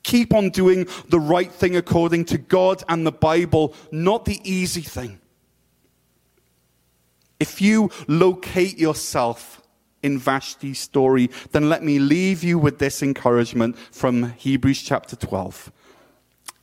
Keep 0.01 0.33
on 0.33 0.49
doing 0.49 0.87
the 1.07 1.19
right 1.19 1.51
thing 1.51 1.75
according 1.75 2.25
to 2.25 2.37
God 2.37 2.83
and 2.89 3.05
the 3.05 3.11
Bible, 3.11 3.73
not 3.91 4.25
the 4.25 4.39
easy 4.43 4.81
thing. 4.81 5.19
If 7.43 7.59
you 7.61 7.91
locate 8.07 8.77
yourself 8.77 9.61
in 10.01 10.17
Vashti's 10.17 10.79
story, 10.79 11.29
then 11.51 11.67
let 11.67 11.83
me 11.83 11.99
leave 11.99 12.41
you 12.41 12.57
with 12.57 12.79
this 12.79 13.03
encouragement 13.03 13.77
from 13.77 14.31
Hebrews 14.37 14.81
chapter 14.81 15.17
12. 15.17 15.69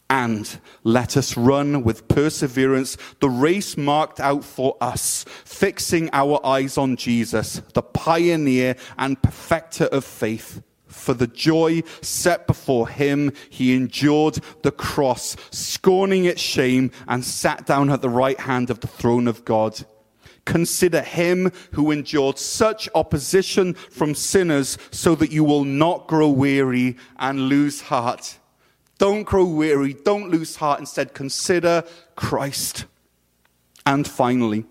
And 0.09 0.59
let 0.83 1.19
us 1.19 1.37
run 1.37 1.83
with 1.83 2.09
perseverance 2.09 2.97
the 3.21 3.29
race 3.29 3.77
marked 3.77 4.21
out 4.21 4.43
for 4.43 4.79
us, 4.81 5.27
fixing 5.45 6.09
our 6.15 6.41
eyes 6.47 6.79
on 6.79 6.97
Jesus, 6.97 7.61
the 7.75 7.83
pioneer 7.83 8.75
and 8.97 9.23
perfecter 9.23 9.85
of 9.85 10.03
faith 10.03 10.63
for 10.87 11.13
the 11.13 11.27
joy 11.27 11.83
set 12.01 12.47
before 12.47 12.89
him, 12.89 13.33
he 13.51 13.77
endured 13.77 14.39
the 14.63 14.73
cross, 14.73 15.37
scorning 15.51 16.25
its 16.25 16.41
shame, 16.41 16.91
and 17.07 17.23
sat 17.23 17.67
down 17.67 17.91
at 17.91 18.01
the 18.01 18.09
right 18.09 18.41
hand 18.41 18.71
of 18.71 18.81
the 18.81 18.89
throne 18.89 19.29
of 19.29 19.45
God. 19.45 19.85
Consider 20.51 21.01
him 21.01 21.53
who 21.75 21.93
endured 21.93 22.37
such 22.37 22.89
opposition 22.97 23.73
from 23.73 24.17
sinners 24.17 24.79
so 24.91 25.15
that 25.15 25.31
you 25.31 25.45
will 25.45 25.63
not 25.63 26.09
grow 26.09 26.29
weary 26.29 26.97
and 27.21 27.43
lose 27.43 27.83
heart. 27.83 28.37
Don't 28.99 29.23
grow 29.23 29.45
weary, 29.45 29.95
don't 29.95 30.29
lose 30.29 30.57
heart. 30.57 30.81
Instead, 30.81 31.15
consider 31.15 31.85
Christ. 32.17 32.87
And 33.87 34.09
finally, 34.09 34.65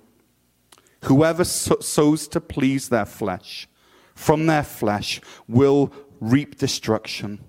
whoever 1.05 1.45
sows 1.45 2.27
to 2.27 2.41
please 2.41 2.89
their 2.89 3.05
flesh, 3.05 3.69
from 4.15 4.47
their 4.47 4.63
flesh 4.63 5.21
will 5.47 5.93
reap 6.19 6.57
destruction. 6.57 7.39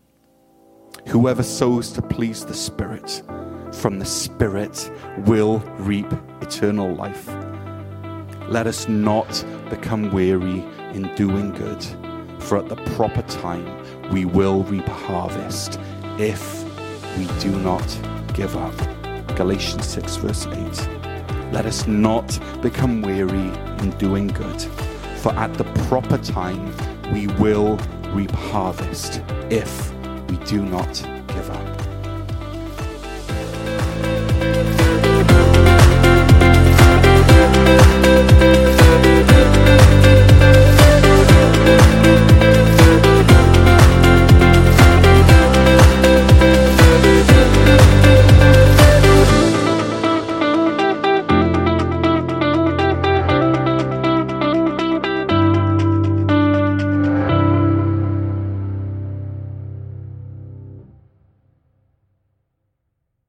Whoever 1.09 1.43
sows 1.43 1.91
to 1.95 2.03
please 2.03 2.45
the 2.45 2.55
Spirit, 2.55 3.25
from 3.73 3.99
the 3.99 4.07
Spirit 4.07 4.89
will 5.27 5.59
reap 5.79 6.07
eternal 6.41 6.95
life. 6.95 7.29
Let 8.51 8.67
us 8.67 8.89
not 8.89 9.45
become 9.69 10.11
weary 10.11 10.65
in 10.93 11.09
doing 11.15 11.53
good, 11.53 11.85
for 12.43 12.59
at 12.59 12.69
the 12.69 12.75
proper 12.97 13.23
time 13.23 13.65
we 14.11 14.25
will 14.25 14.65
reap 14.65 14.89
a 14.89 14.93
harvest 14.93 15.79
if 16.19 16.65
we 17.17 17.29
do 17.39 17.57
not 17.61 17.87
give 18.35 18.57
up. 18.57 18.75
Galatians 19.37 19.87
6, 19.87 20.17
verse 20.17 20.49
8. 20.49 21.53
Let 21.53 21.65
us 21.65 21.87
not 21.87 22.41
become 22.61 23.03
weary 23.03 23.53
in 23.83 23.91
doing 23.99 24.27
good, 24.27 24.61
for 25.19 25.33
at 25.35 25.55
the 25.55 25.65
proper 25.87 26.19
time 26.19 26.75
we 27.13 27.29
will 27.39 27.77
reap 28.13 28.33
harvest 28.33 29.23
if 29.49 29.93
we 30.29 30.39
do 30.39 30.61
not 30.67 30.93
give 31.29 31.49
up. 31.51 31.70